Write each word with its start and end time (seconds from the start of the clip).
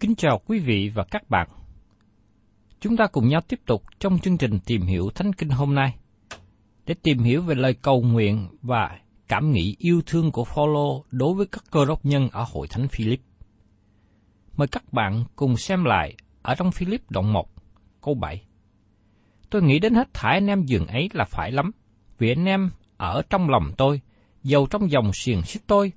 Kính 0.00 0.14
chào 0.14 0.40
quý 0.46 0.58
vị 0.58 0.90
và 0.94 1.04
các 1.10 1.30
bạn. 1.30 1.48
Chúng 2.80 2.96
ta 2.96 3.06
cùng 3.06 3.28
nhau 3.28 3.40
tiếp 3.48 3.60
tục 3.66 3.82
trong 3.98 4.18
chương 4.18 4.38
trình 4.38 4.58
tìm 4.66 4.82
hiểu 4.82 5.10
Thánh 5.14 5.32
Kinh 5.32 5.48
hôm 5.48 5.74
nay 5.74 5.94
để 6.86 6.94
tìm 7.02 7.18
hiểu 7.18 7.42
về 7.42 7.54
lời 7.54 7.74
cầu 7.74 8.02
nguyện 8.02 8.48
và 8.62 8.98
cảm 9.28 9.52
nghĩ 9.52 9.76
yêu 9.78 10.02
thương 10.06 10.32
của 10.32 10.44
Phaolô 10.44 11.04
đối 11.10 11.34
với 11.34 11.46
các 11.46 11.64
cơ 11.70 11.84
đốc 11.84 12.06
nhân 12.06 12.28
ở 12.32 12.44
hội 12.52 12.66
thánh 12.70 12.88
Philip. 12.88 13.20
Mời 14.56 14.68
các 14.68 14.92
bạn 14.92 15.24
cùng 15.36 15.56
xem 15.56 15.84
lại 15.84 16.16
ở 16.42 16.54
trong 16.54 16.72
Philip 16.72 17.10
đoạn 17.10 17.32
1, 17.32 17.48
câu 18.02 18.14
7. 18.14 18.42
Tôi 19.50 19.62
nghĩ 19.62 19.78
đến 19.78 19.94
hết 19.94 20.14
thải 20.14 20.34
anh 20.34 20.46
em 20.46 20.62
giường 20.62 20.86
ấy 20.86 21.08
là 21.12 21.24
phải 21.24 21.52
lắm, 21.52 21.70
vì 22.18 22.32
anh 22.32 22.44
em 22.44 22.70
ở 22.96 23.22
trong 23.30 23.50
lòng 23.50 23.72
tôi, 23.76 24.00
dầu 24.42 24.66
trong 24.70 24.90
dòng 24.90 25.10
xiềng 25.14 25.42
xích 25.42 25.62
tôi, 25.66 25.92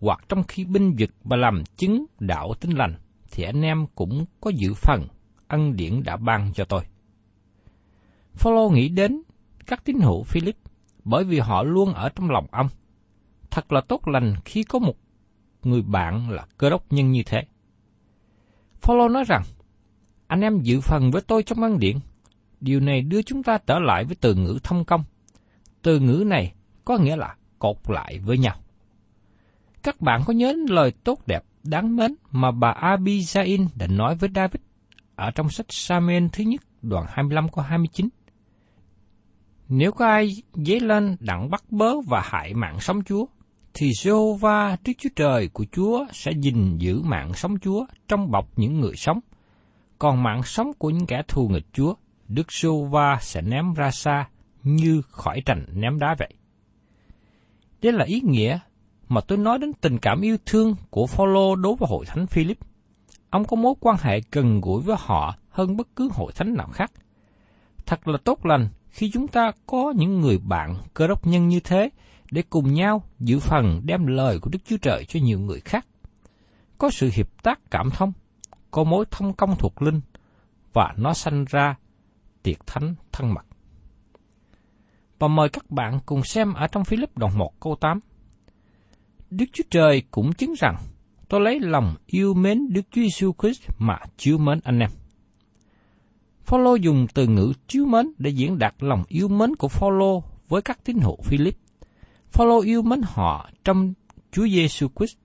hoặc 0.00 0.24
trong 0.28 0.42
khi 0.42 0.64
binh 0.64 0.94
vực 0.98 1.10
và 1.24 1.36
làm 1.36 1.62
chứng 1.76 2.06
đạo 2.20 2.54
tinh 2.60 2.70
lành, 2.70 2.94
thì 3.34 3.44
anh 3.44 3.62
em 3.62 3.86
cũng 3.94 4.24
có 4.40 4.50
dự 4.50 4.74
phần 4.74 5.08
ân 5.48 5.76
điển 5.76 6.02
đã 6.02 6.16
ban 6.16 6.52
cho 6.52 6.64
tôi. 6.64 6.84
Phaolô 8.34 8.68
nghĩ 8.68 8.88
đến 8.88 9.22
các 9.66 9.84
tín 9.84 10.00
hữu 10.00 10.22
Philip 10.22 10.56
bởi 11.04 11.24
vì 11.24 11.38
họ 11.38 11.62
luôn 11.62 11.94
ở 11.94 12.08
trong 12.08 12.30
lòng 12.30 12.46
ông. 12.50 12.68
Thật 13.50 13.72
là 13.72 13.80
tốt 13.80 14.08
lành 14.08 14.34
khi 14.44 14.62
có 14.62 14.78
một 14.78 14.94
người 15.62 15.82
bạn 15.82 16.30
là 16.30 16.46
cơ 16.58 16.70
đốc 16.70 16.92
nhân 16.92 17.10
như 17.10 17.22
thế. 17.26 17.44
Phaolô 18.80 19.08
nói 19.08 19.24
rằng, 19.24 19.42
anh 20.26 20.40
em 20.40 20.60
dự 20.60 20.80
phần 20.80 21.10
với 21.10 21.22
tôi 21.22 21.42
trong 21.42 21.62
ân 21.62 21.78
điển. 21.78 21.98
Điều 22.60 22.80
này 22.80 23.02
đưa 23.02 23.22
chúng 23.22 23.42
ta 23.42 23.58
trở 23.58 23.78
lại 23.78 24.04
với 24.04 24.16
từ 24.20 24.34
ngữ 24.34 24.58
thông 24.62 24.84
công. 24.84 25.04
Từ 25.82 26.00
ngữ 26.00 26.24
này 26.26 26.54
có 26.84 26.98
nghĩa 26.98 27.16
là 27.16 27.36
cột 27.58 27.76
lại 27.88 28.18
với 28.18 28.38
nhau. 28.38 28.56
Các 29.82 30.00
bạn 30.00 30.22
có 30.26 30.32
nhớ 30.32 30.54
lời 30.68 30.92
tốt 31.04 31.26
đẹp, 31.26 31.44
đáng 31.64 31.96
mến 31.96 32.14
mà 32.30 32.50
bà 32.50 32.74
Abizain 32.80 33.66
đã 33.74 33.86
nói 33.86 34.16
với 34.16 34.30
David 34.34 34.60
ở 35.16 35.30
trong 35.30 35.48
sách 35.48 35.66
Samuel 35.68 36.26
thứ 36.32 36.44
nhất 36.44 36.60
đoạn 36.82 37.06
25 37.08 37.48
câu 37.48 37.64
29? 37.64 38.08
Nếu 39.68 39.92
có 39.92 40.06
ai 40.06 40.28
dấy 40.52 40.80
lên 40.80 41.16
đặng 41.20 41.50
bắt 41.50 41.64
bớ 41.70 42.00
và 42.08 42.22
hại 42.24 42.54
mạng 42.54 42.80
sống 42.80 43.04
Chúa, 43.04 43.26
thì 43.74 43.90
Jehovah 43.90 44.76
Đức 44.84 44.92
Chúa 44.98 45.08
Trời 45.16 45.48
của 45.52 45.64
Chúa 45.72 46.06
sẽ 46.12 46.32
gìn 46.42 46.78
giữ 46.78 47.02
mạng 47.02 47.34
sống 47.34 47.58
Chúa 47.58 47.86
trong 48.08 48.30
bọc 48.30 48.48
những 48.56 48.80
người 48.80 48.96
sống. 48.96 49.20
Còn 49.98 50.22
mạng 50.22 50.42
sống 50.42 50.72
của 50.78 50.90
những 50.90 51.06
kẻ 51.06 51.22
thù 51.28 51.48
nghịch 51.48 51.66
Chúa, 51.72 51.94
Đức 52.28 52.46
Jehovah 52.48 53.16
sẽ 53.20 53.42
ném 53.42 53.74
ra 53.74 53.90
xa 53.90 54.28
như 54.62 55.02
khỏi 55.10 55.42
trành 55.46 55.64
ném 55.74 55.98
đá 55.98 56.14
vậy. 56.18 56.34
Đây 57.82 57.92
là 57.92 58.04
ý 58.04 58.20
nghĩa 58.24 58.58
mà 59.08 59.20
tôi 59.20 59.38
nói 59.38 59.58
đến 59.58 59.72
tình 59.72 59.98
cảm 59.98 60.20
yêu 60.20 60.36
thương 60.46 60.74
của 60.90 61.06
Phaolô 61.06 61.56
đối 61.56 61.76
với 61.76 61.88
hội 61.90 62.04
thánh 62.06 62.26
Philip. 62.26 62.58
Ông 63.30 63.44
có 63.44 63.56
mối 63.56 63.74
quan 63.80 63.96
hệ 64.00 64.20
gần 64.32 64.60
gũi 64.60 64.82
với 64.82 64.96
họ 64.98 65.34
hơn 65.48 65.76
bất 65.76 65.88
cứ 65.96 66.08
hội 66.12 66.32
thánh 66.32 66.54
nào 66.54 66.68
khác. 66.72 66.92
Thật 67.86 68.08
là 68.08 68.18
tốt 68.24 68.46
lành 68.46 68.68
khi 68.90 69.10
chúng 69.12 69.28
ta 69.28 69.52
có 69.66 69.92
những 69.96 70.20
người 70.20 70.38
bạn 70.38 70.76
cơ 70.94 71.06
đốc 71.06 71.26
nhân 71.26 71.48
như 71.48 71.60
thế 71.60 71.90
để 72.30 72.42
cùng 72.50 72.74
nhau 72.74 73.02
giữ 73.18 73.38
phần 73.38 73.80
đem 73.84 74.06
lời 74.06 74.38
của 74.38 74.50
Đức 74.50 74.58
Chúa 74.64 74.76
Trời 74.76 75.04
cho 75.04 75.20
nhiều 75.20 75.40
người 75.40 75.60
khác. 75.60 75.86
Có 76.78 76.90
sự 76.90 77.10
hiệp 77.12 77.42
tác 77.42 77.70
cảm 77.70 77.90
thông, 77.90 78.12
có 78.70 78.84
mối 78.84 79.04
thông 79.10 79.32
công 79.32 79.56
thuộc 79.56 79.82
linh, 79.82 80.00
và 80.72 80.94
nó 80.96 81.14
sanh 81.14 81.44
ra 81.44 81.74
tiệc 82.42 82.66
thánh 82.66 82.94
thân 83.12 83.34
mật. 83.34 83.46
Và 85.18 85.28
mời 85.28 85.48
các 85.48 85.70
bạn 85.70 86.00
cùng 86.06 86.22
xem 86.22 86.54
ở 86.54 86.66
trong 86.66 86.84
Philip 86.84 87.18
đoạn 87.18 87.38
1 87.38 87.60
câu 87.60 87.76
8. 87.80 88.00
Đức 89.36 89.44
Chúa 89.52 89.64
Trời 89.70 90.02
cũng 90.10 90.32
chứng 90.32 90.54
rằng 90.58 90.76
tôi 91.28 91.40
lấy 91.40 91.60
lòng 91.60 91.94
yêu 92.06 92.34
mến 92.34 92.72
Đức 92.72 92.80
Chúa 92.90 93.02
Giêsu 93.02 93.32
Christ 93.38 93.62
mà 93.78 93.98
chiếu 94.16 94.38
mến 94.38 94.60
anh 94.64 94.78
em. 94.78 94.90
Phaolô 96.42 96.74
dùng 96.74 97.06
từ 97.14 97.26
ngữ 97.26 97.52
chiếu 97.68 97.86
mến 97.86 98.06
để 98.18 98.30
diễn 98.30 98.58
đạt 98.58 98.74
lòng 98.78 99.04
yêu 99.08 99.28
mến 99.28 99.56
của 99.56 99.68
Phaolô 99.68 100.22
với 100.48 100.62
các 100.62 100.84
tín 100.84 100.98
hữu 100.98 101.16
Philip. 101.22 101.56
Phaolô 102.30 102.60
yêu 102.60 102.82
mến 102.82 103.00
họ 103.04 103.50
trong 103.64 103.92
Chúa 104.32 104.46
Giêsu 104.46 104.88
Christ. 104.96 105.16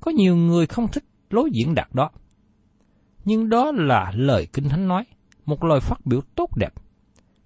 Có 0.00 0.10
nhiều 0.10 0.36
người 0.36 0.66
không 0.66 0.88
thích 0.88 1.04
lối 1.30 1.50
diễn 1.52 1.74
đạt 1.74 1.88
đó. 1.92 2.10
Nhưng 3.24 3.48
đó 3.48 3.72
là 3.72 4.12
lời 4.14 4.46
Kinh 4.52 4.68
Thánh 4.68 4.88
nói, 4.88 5.04
một 5.46 5.64
lời 5.64 5.80
phát 5.80 6.06
biểu 6.06 6.20
tốt 6.34 6.56
đẹp. 6.56 6.72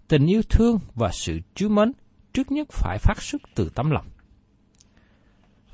Tình 0.08 0.26
yêu 0.26 0.42
thương 0.42 0.78
và 0.94 1.10
sự 1.12 1.40
chiếu 1.54 1.68
mến 1.68 1.92
trước 2.32 2.52
nhất 2.52 2.68
phải 2.70 2.98
phát 2.98 3.22
xuất 3.22 3.42
từ 3.54 3.70
tấm 3.74 3.90
lòng. 3.90 4.06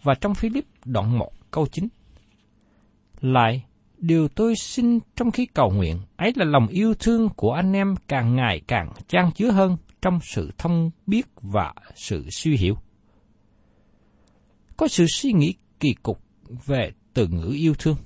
Và 0.03 0.15
trong 0.15 0.35
Philip 0.35 0.65
đoạn 0.85 1.19
1 1.19 1.33
câu 1.51 1.67
9. 1.67 1.89
Lại, 3.21 3.65
điều 3.99 4.29
tôi 4.29 4.57
xin 4.57 4.99
trong 5.17 5.31
khi 5.31 5.47
cầu 5.47 5.71
nguyện 5.71 5.99
ấy 6.17 6.33
là 6.37 6.45
lòng 6.45 6.67
yêu 6.67 6.95
thương 6.95 7.29
của 7.37 7.53
anh 7.53 7.73
em 7.73 7.95
càng 8.09 8.37
ngày 8.37 8.61
càng 8.67 8.93
trang 9.09 9.31
chứa 9.33 9.51
hơn 9.51 9.77
trong 10.03 10.19
sự 10.23 10.51
thông 10.59 10.91
biết 11.07 11.27
và 11.43 11.75
sự 11.95 12.31
suy 12.31 12.57
hiểu. 12.57 12.77
Có 14.77 14.89
sự 14.89 15.07
suy 15.07 15.33
nghĩ 15.33 15.55
kỳ 15.81 15.95
cục 16.03 16.21
về 16.67 16.93
từ 17.15 17.27
ngữ 17.27 17.51
yêu 17.55 17.75
thương. 17.79 17.97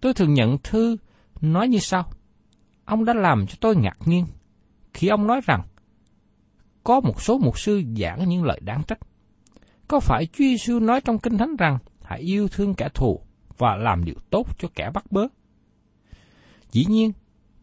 Tôi 0.00 0.14
thường 0.14 0.34
nhận 0.34 0.58
thư 0.58 0.96
nói 1.40 1.68
như 1.68 1.78
sau. 1.78 2.04
Ông 2.84 3.04
đã 3.04 3.14
làm 3.14 3.46
cho 3.46 3.54
tôi 3.60 3.76
ngạc 3.76 3.96
nhiên 4.04 4.26
khi 4.94 5.08
ông 5.08 5.26
nói 5.26 5.40
rằng 5.46 5.62
có 6.84 7.00
một 7.00 7.20
số 7.20 7.38
mục 7.38 7.58
sư 7.58 7.82
giảng 7.96 8.28
những 8.28 8.44
lời 8.44 8.60
đáng 8.64 8.82
trách. 8.88 8.98
Có 9.88 10.00
phải 10.00 10.26
Chúa 10.26 10.44
Giêsu 10.44 10.80
nói 10.80 11.00
trong 11.00 11.18
Kinh 11.18 11.38
Thánh 11.38 11.56
rằng 11.56 11.78
hãy 12.02 12.20
yêu 12.20 12.48
thương 12.48 12.74
kẻ 12.74 12.88
thù 12.94 13.20
và 13.58 13.76
làm 13.76 14.04
điều 14.04 14.14
tốt 14.30 14.58
cho 14.58 14.68
kẻ 14.74 14.90
bắt 14.94 15.04
bớ? 15.10 15.26
Dĩ 16.70 16.84
nhiên, 16.88 17.12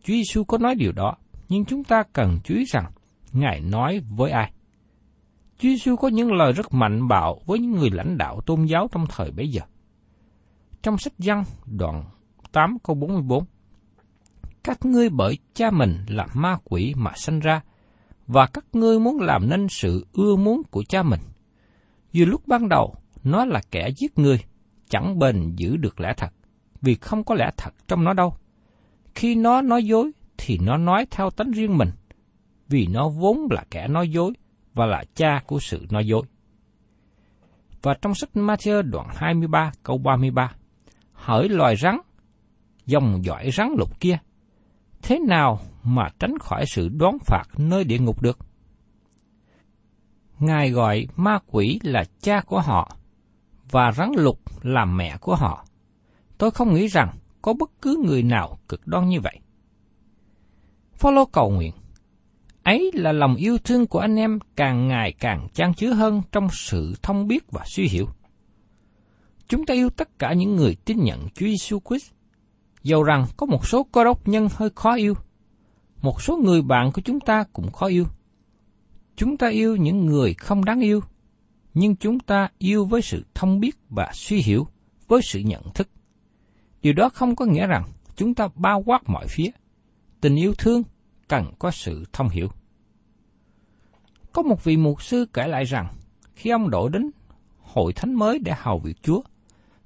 Chúa 0.04 0.14
Giêsu 0.14 0.44
có 0.44 0.58
nói 0.58 0.75
điều 0.75 0.92
đó, 0.92 1.16
nhưng 1.50 1.66
chúng 1.66 1.84
ta 1.84 2.04
cần 2.14 2.40
chú 2.44 2.56
ý 2.56 2.66
rằng 2.66 2.92
Ngài 3.34 3.62
nói 3.62 4.02
với 4.10 4.31
ai. 4.31 4.52
Chúa 5.58 5.70
Giêsu 5.70 5.96
có 5.96 6.08
những 6.08 6.31
lời 6.31 6.52
rất 6.52 6.74
mạnh 6.74 7.08
bạo 7.08 7.40
với 7.46 7.60
những 7.60 7.72
người 7.72 7.90
lãnh 7.90 8.18
đạo 8.18 8.42
tôn 8.46 8.66
giáo 8.66 8.88
trong 8.92 9.06
thời 9.10 9.31
bấy 9.31 9.48
giờ. 9.48 9.62
Trong 10.84 10.98
sách 10.98 11.14
Giăng 11.18 11.44
đoạn 11.66 12.04
8 12.52 12.78
câu 12.84 12.96
44 12.96 13.46
Các 14.64 14.86
ngươi 14.86 15.10
bởi 15.10 15.38
cha 15.54 15.72
mình 15.72 16.06
là 16.08 16.28
ma 16.34 16.58
quỷ 16.64 16.94
mà 16.98 17.12
sanh 17.16 17.40
ra, 17.40 17.62
và 18.28 18.46
các 18.46 18.66
ngươi 18.74 19.00
muốn 19.00 19.22
làm 19.22 19.50
nên 19.50 19.68
sự 19.70 20.06
ưa 20.14 20.36
muốn 20.36 20.62
của 20.72 20.84
cha 20.90 21.04
mình. 21.04 21.20
Dù 22.13 22.25
lúc 22.25 22.48
ban 22.48 22.69
đầu 22.69 22.95
nó 23.24 23.45
là 23.45 23.62
kẻ 23.71 23.89
giết 23.98 24.19
người, 24.19 24.44
chẳng 24.89 25.19
bền 25.19 25.56
giữ 25.56 25.77
được 25.77 26.00
lẽ 26.00 26.13
thật, 26.18 26.33
vì 26.81 26.95
không 26.95 27.24
có 27.24 27.36
lẽ 27.36 27.51
thật 27.57 27.74
trong 27.88 28.04
nó 28.04 28.13
đâu. 28.13 28.36
Khi 29.15 29.36
nó 29.36 29.62
nói 29.62 29.86
dối, 29.86 30.12
thì 30.38 30.57
nó 30.57 30.77
nói 30.77 31.06
theo 31.12 31.30
tánh 31.30 31.51
riêng 31.51 31.77
mình, 31.77 31.89
vì 32.69 32.88
nó 32.88 33.10
vốn 33.10 33.48
là 33.51 33.63
kẻ 33.71 33.88
nói 33.88 34.10
dối 34.10 34.33
và 34.74 34.86
là 34.86 35.04
cha 35.15 35.42
của 35.48 35.60
sự 35.60 35.86
nói 35.89 36.07
dối. 36.07 36.24
Và 37.81 37.94
trong 38.01 38.15
sách 38.15 38.30
Matthew 38.33 38.81
đoạn 38.81 39.07
23 39.15 39.71
câu 39.83 39.98
33, 39.98 40.56
hỡi 41.13 41.50
loài 41.50 41.75
rắn, 41.75 41.98
dòng 42.86 43.25
dõi 43.25 43.50
rắn 43.54 43.68
lục 43.77 44.00
kia, 44.00 44.18
thế 45.01 45.19
nào 45.19 45.60
mà 45.83 46.07
tránh 46.19 46.38
khỏi 46.39 46.65
sự 46.68 46.89
đoán 46.89 47.18
phạt 47.25 47.44
nơi 47.57 47.83
địa 47.83 48.00
ngục 48.00 48.21
được? 48.21 48.39
Ngài 50.40 50.72
gọi 50.72 51.08
ma 51.16 51.40
quỷ 51.48 51.80
là 51.84 52.04
cha 52.22 52.42
của 52.42 52.62
họ, 52.62 52.98
và 53.72 53.92
rắn 53.92 54.12
lục 54.16 54.40
là 54.66 54.86
mẹ 54.86 55.18
của 55.18 55.36
họ. 55.36 55.66
Tôi 56.38 56.52
không 56.52 56.74
nghĩ 56.74 56.88
rằng 56.88 57.18
có 57.42 57.54
bất 57.54 57.72
cứ 57.82 58.02
người 58.06 58.24
nào 58.24 58.58
cực 58.68 58.88
đoan 58.88 59.10
như 59.10 59.20
vậy. 59.22 59.40
Phaolô 60.94 61.26
cầu 61.26 61.50
nguyện, 61.50 61.74
ấy 62.64 62.92
là 62.94 63.12
lòng 63.12 63.36
yêu 63.36 63.58
thương 63.58 63.88
của 63.88 64.00
anh 64.00 64.16
em 64.16 64.40
càng 64.56 64.88
ngày 64.88 65.14
càng 65.20 65.48
chan 65.54 65.74
chứa 65.74 65.94
hơn 65.94 66.22
trong 66.32 66.48
sự 66.52 66.94
thông 67.02 67.28
biết 67.28 67.52
và 67.52 67.64
suy 67.66 67.88
hiểu. 67.88 68.08
Chúng 69.48 69.66
ta 69.66 69.74
yêu 69.74 69.90
tất 69.90 70.20
cả 70.20 70.34
những 70.34 70.56
người 70.56 70.76
tin 70.86 71.04
nhận 71.04 71.28
Chúa 71.34 71.46
Giêsu 71.46 71.80
Christ. 71.90 72.12
Dầu 72.84 73.04
rằng 73.04 73.26
có 73.38 73.46
một 73.46 73.68
số 73.68 73.84
cơ 73.84 74.04
đốc 74.04 74.28
nhân 74.28 74.48
hơi 74.56 74.70
khó 74.76 74.96
yêu, 74.96 75.14
một 76.02 76.22
số 76.22 76.38
người 76.38 76.62
bạn 76.62 76.92
của 76.92 77.02
chúng 77.02 77.20
ta 77.20 77.44
cũng 77.54 77.72
khó 77.72 77.86
yêu. 77.88 78.06
Chúng 79.15 79.38
ta 79.38 79.48
yêu 79.48 79.75
những 79.75 80.06
người 80.06 80.33
không 80.33 80.65
đáng 80.65 80.80
yêu, 80.80 81.01
nhưng 81.74 81.95
chúng 81.95 82.19
ta 82.19 82.50
yêu 82.57 82.86
với 82.86 83.01
sự 83.01 83.25
thông 83.33 83.60
biết 83.60 83.75
và 83.89 84.12
suy 84.13 84.42
hiểu, 84.42 84.68
với 85.07 85.21
sự 85.24 85.39
nhận 85.39 85.63
thức. 85.74 85.89
Điều 86.81 86.94
đó 86.94 87.10
không 87.10 87.36
có 87.36 87.45
nghĩa 87.45 87.68
rằng 87.68 87.83
chúng 88.15 88.33
ta 88.33 88.48
bao 88.56 88.83
quát 88.86 89.01
mọi 89.06 89.27
phía. 89.30 89.50
Tình 90.21 90.36
yêu 90.36 90.54
thương 90.57 90.83
cần 91.27 91.51
có 91.60 91.71
sự 91.71 92.06
thông 92.13 92.30
hiểu. 92.30 92.48
Có 94.31 94.42
một 94.42 94.63
vị 94.63 94.77
mục 94.77 95.04
sư 95.04 95.25
kể 95.33 95.48
lại 95.48 95.63
rằng, 95.63 95.88
khi 96.36 96.50
ông 96.50 96.69
đổ 96.69 96.89
đến 96.89 97.12
hội 97.60 97.94
thánh 97.94 98.13
mới 98.13 98.39
để 98.39 98.54
hầu 98.57 98.80
việc 98.80 99.04
Chúa, 99.04 99.21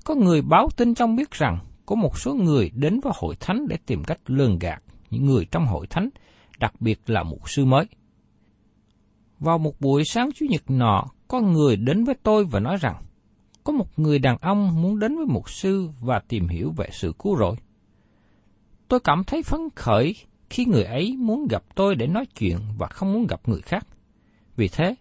có 0.03 0.15
người 0.15 0.41
báo 0.41 0.69
tin 0.77 0.95
trong 0.95 1.15
biết 1.15 1.31
rằng 1.31 1.59
có 1.85 1.95
một 1.95 2.19
số 2.19 2.33
người 2.33 2.71
đến 2.73 2.99
với 2.99 3.13
hội 3.15 3.35
thánh 3.39 3.67
để 3.67 3.77
tìm 3.85 4.03
cách 4.03 4.19
lường 4.25 4.59
gạt 4.59 4.83
những 5.09 5.25
người 5.25 5.45
trong 5.51 5.65
hội 5.65 5.87
thánh, 5.87 6.09
đặc 6.59 6.73
biệt 6.79 6.99
là 7.07 7.23
mục 7.23 7.49
sư 7.49 7.65
mới. 7.65 7.85
Vào 9.39 9.57
một 9.57 9.81
buổi 9.81 10.03
sáng 10.05 10.29
Chủ 10.35 10.45
nhật 10.49 10.63
nọ, 10.67 11.05
có 11.27 11.41
người 11.41 11.75
đến 11.75 12.03
với 12.03 12.15
tôi 12.23 12.45
và 12.45 12.59
nói 12.59 12.77
rằng, 12.77 13.03
có 13.63 13.73
một 13.73 13.99
người 13.99 14.19
đàn 14.19 14.37
ông 14.37 14.81
muốn 14.81 14.99
đến 14.99 15.15
với 15.15 15.25
mục 15.25 15.49
sư 15.49 15.89
và 16.01 16.19
tìm 16.27 16.47
hiểu 16.47 16.73
về 16.77 16.89
sự 16.91 17.13
cứu 17.19 17.37
rỗi. 17.37 17.55
Tôi 18.87 18.99
cảm 18.99 19.23
thấy 19.23 19.43
phấn 19.43 19.61
khởi 19.75 20.15
khi 20.49 20.65
người 20.65 20.83
ấy 20.83 21.15
muốn 21.17 21.47
gặp 21.47 21.63
tôi 21.75 21.95
để 21.95 22.07
nói 22.07 22.25
chuyện 22.39 22.57
và 22.77 22.87
không 22.87 23.13
muốn 23.13 23.27
gặp 23.27 23.41
người 23.45 23.61
khác. 23.61 23.87
Vì 24.55 24.67
thế, 24.67 24.95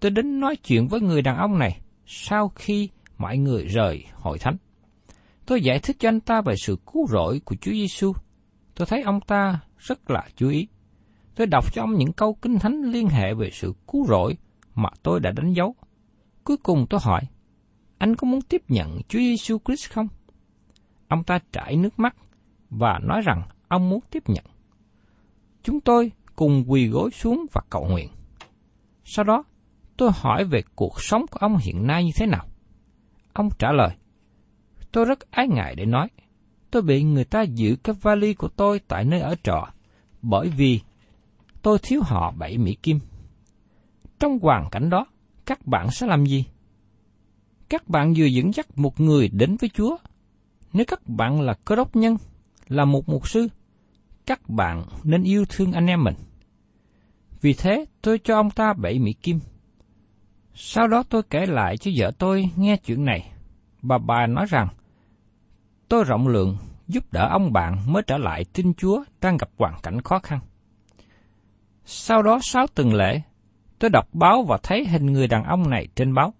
tôi 0.00 0.10
đến 0.10 0.40
nói 0.40 0.56
chuyện 0.56 0.88
với 0.88 1.00
người 1.00 1.22
đàn 1.22 1.36
ông 1.36 1.58
này 1.58 1.80
sau 2.06 2.48
khi 2.48 2.88
mọi 3.18 3.38
người 3.38 3.66
rời 3.66 4.04
hội 4.14 4.38
thánh. 4.38 4.56
Tôi 5.46 5.62
giải 5.62 5.78
thích 5.78 5.96
cho 5.98 6.08
anh 6.08 6.20
ta 6.20 6.40
về 6.40 6.54
sự 6.56 6.76
cứu 6.92 7.06
rỗi 7.08 7.40
của 7.44 7.56
Chúa 7.60 7.72
Giêsu. 7.72 8.12
Tôi 8.74 8.86
thấy 8.86 9.02
ông 9.02 9.20
ta 9.20 9.60
rất 9.78 10.10
là 10.10 10.28
chú 10.36 10.48
ý. 10.48 10.66
Tôi 11.34 11.46
đọc 11.46 11.72
cho 11.72 11.82
ông 11.82 11.94
những 11.94 12.12
câu 12.12 12.34
kinh 12.34 12.58
thánh 12.58 12.82
liên 12.82 13.08
hệ 13.08 13.34
về 13.34 13.50
sự 13.52 13.72
cứu 13.92 14.06
rỗi 14.06 14.36
mà 14.74 14.88
tôi 15.02 15.20
đã 15.20 15.30
đánh 15.30 15.52
dấu. 15.52 15.74
Cuối 16.44 16.56
cùng 16.56 16.86
tôi 16.90 17.00
hỏi, 17.02 17.20
anh 17.98 18.16
có 18.16 18.26
muốn 18.26 18.42
tiếp 18.42 18.62
nhận 18.68 19.00
Chúa 19.08 19.18
Giêsu 19.18 19.58
Christ 19.64 19.90
không? 19.90 20.08
Ông 21.08 21.24
ta 21.24 21.38
trải 21.52 21.76
nước 21.76 21.98
mắt 21.98 22.16
và 22.70 22.98
nói 23.02 23.20
rằng 23.20 23.42
ông 23.68 23.88
muốn 23.88 24.00
tiếp 24.10 24.22
nhận. 24.26 24.44
Chúng 25.62 25.80
tôi 25.80 26.12
cùng 26.36 26.64
quỳ 26.68 26.86
gối 26.86 27.10
xuống 27.10 27.46
và 27.52 27.60
cầu 27.70 27.86
nguyện. 27.90 28.08
Sau 29.04 29.24
đó, 29.24 29.44
tôi 29.96 30.10
hỏi 30.14 30.44
về 30.44 30.62
cuộc 30.74 31.02
sống 31.02 31.26
của 31.30 31.38
ông 31.40 31.56
hiện 31.56 31.86
nay 31.86 32.04
như 32.04 32.10
thế 32.16 32.26
nào. 32.26 32.46
Ông 33.32 33.48
trả 33.58 33.72
lời, 33.72 33.96
tôi 34.92 35.04
rất 35.04 35.30
ái 35.30 35.48
ngại 35.48 35.74
để 35.74 35.86
nói. 35.86 36.08
Tôi 36.70 36.82
bị 36.82 37.02
người 37.02 37.24
ta 37.24 37.42
giữ 37.42 37.76
cái 37.84 37.96
vali 38.02 38.34
của 38.34 38.48
tôi 38.48 38.80
tại 38.88 39.04
nơi 39.04 39.20
ở 39.20 39.34
trọ, 39.42 39.68
bởi 40.22 40.48
vì 40.48 40.80
tôi 41.62 41.78
thiếu 41.82 42.02
họ 42.02 42.30
bảy 42.30 42.58
Mỹ 42.58 42.76
Kim. 42.82 42.98
Trong 44.18 44.38
hoàn 44.38 44.70
cảnh 44.70 44.90
đó, 44.90 45.06
các 45.46 45.66
bạn 45.66 45.90
sẽ 45.90 46.06
làm 46.06 46.26
gì? 46.26 46.44
Các 47.68 47.88
bạn 47.88 48.14
vừa 48.16 48.26
dẫn 48.26 48.54
dắt 48.54 48.66
một 48.78 49.00
người 49.00 49.28
đến 49.28 49.56
với 49.60 49.70
Chúa. 49.74 49.96
Nếu 50.72 50.84
các 50.88 51.08
bạn 51.08 51.40
là 51.40 51.54
cơ 51.64 51.76
đốc 51.76 51.96
nhân, 51.96 52.16
là 52.68 52.84
một 52.84 53.08
mục 53.08 53.28
sư, 53.28 53.48
các 54.26 54.48
bạn 54.48 54.84
nên 55.04 55.22
yêu 55.22 55.44
thương 55.48 55.72
anh 55.72 55.86
em 55.86 56.04
mình. 56.04 56.14
Vì 57.40 57.52
thế, 57.52 57.84
tôi 58.02 58.18
cho 58.18 58.36
ông 58.36 58.50
ta 58.50 58.72
bảy 58.72 58.98
Mỹ 58.98 59.12
Kim. 59.12 59.40
Sau 60.54 60.88
đó 60.88 61.02
tôi 61.08 61.22
kể 61.30 61.46
lại 61.46 61.76
cho 61.76 61.90
vợ 61.96 62.10
tôi 62.18 62.50
nghe 62.56 62.76
chuyện 62.76 63.04
này, 63.04 63.32
bà 63.82 63.98
bà 63.98 64.26
nói 64.26 64.46
rằng, 64.48 64.68
tôi 65.88 66.04
rộng 66.04 66.28
lượng 66.28 66.56
giúp 66.88 67.12
đỡ 67.12 67.28
ông 67.30 67.52
bạn 67.52 67.92
mới 67.92 68.02
trở 68.06 68.18
lại 68.18 68.44
tin 68.52 68.74
Chúa 68.74 69.04
đang 69.20 69.36
gặp 69.36 69.50
hoàn 69.58 69.80
cảnh 69.82 70.00
khó 70.00 70.18
khăn. 70.18 70.40
Sau 71.84 72.22
đó 72.22 72.38
sáu 72.42 72.66
tuần 72.66 72.94
lễ, 72.94 73.22
tôi 73.78 73.90
đọc 73.90 74.08
báo 74.12 74.42
và 74.42 74.58
thấy 74.62 74.86
hình 74.86 75.06
người 75.06 75.26
đàn 75.26 75.44
ông 75.44 75.70
này 75.70 75.88
trên 75.94 76.14
báo. 76.14 76.34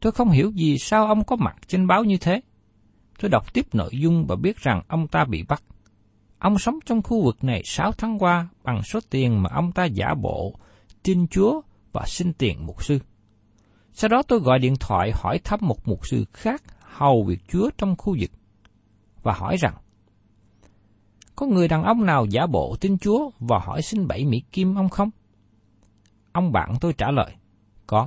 Tôi 0.00 0.12
không 0.12 0.30
hiểu 0.30 0.50
gì 0.50 0.78
sao 0.78 1.06
ông 1.06 1.24
có 1.24 1.36
mặt 1.36 1.56
trên 1.66 1.86
báo 1.86 2.04
như 2.04 2.16
thế. 2.16 2.40
Tôi 3.20 3.28
đọc 3.28 3.54
tiếp 3.54 3.66
nội 3.72 3.90
dung 3.92 4.26
và 4.26 4.36
biết 4.36 4.56
rằng 4.56 4.82
ông 4.88 5.08
ta 5.08 5.24
bị 5.24 5.42
bắt. 5.42 5.62
Ông 6.38 6.58
sống 6.58 6.78
trong 6.86 7.02
khu 7.02 7.24
vực 7.24 7.44
này 7.44 7.62
6 7.64 7.92
tháng 7.92 8.18
qua 8.18 8.48
bằng 8.62 8.82
số 8.82 9.00
tiền 9.10 9.42
mà 9.42 9.50
ông 9.52 9.72
ta 9.72 9.84
giả 9.84 10.14
bộ, 10.14 10.54
tin 11.02 11.26
Chúa 11.28 11.60
và 11.92 12.04
xin 12.06 12.32
tiền 12.32 12.66
mục 12.66 12.84
sư. 12.84 12.98
Sau 13.92 14.08
đó 14.08 14.22
tôi 14.22 14.38
gọi 14.38 14.58
điện 14.58 14.74
thoại 14.80 15.12
hỏi 15.14 15.40
thăm 15.44 15.58
một 15.62 15.88
mục 15.88 16.06
sư 16.06 16.24
khác 16.32 16.62
hầu 16.80 17.24
việc 17.24 17.40
Chúa 17.48 17.70
trong 17.78 17.96
khu 17.98 18.16
vực 18.20 18.30
và 19.22 19.32
hỏi 19.32 19.56
rằng 19.56 19.74
có 21.36 21.46
người 21.46 21.68
đàn 21.68 21.84
ông 21.84 22.06
nào 22.06 22.26
giả 22.26 22.46
bộ 22.46 22.76
tin 22.80 22.98
Chúa 22.98 23.30
và 23.38 23.58
hỏi 23.58 23.82
xin 23.82 24.08
bảy 24.08 24.24
Mỹ 24.24 24.42
Kim 24.52 24.74
ông 24.74 24.88
không? 24.88 25.10
Ông 26.32 26.52
bạn 26.52 26.74
tôi 26.80 26.92
trả 26.92 27.10
lời, 27.10 27.34
có. 27.86 28.06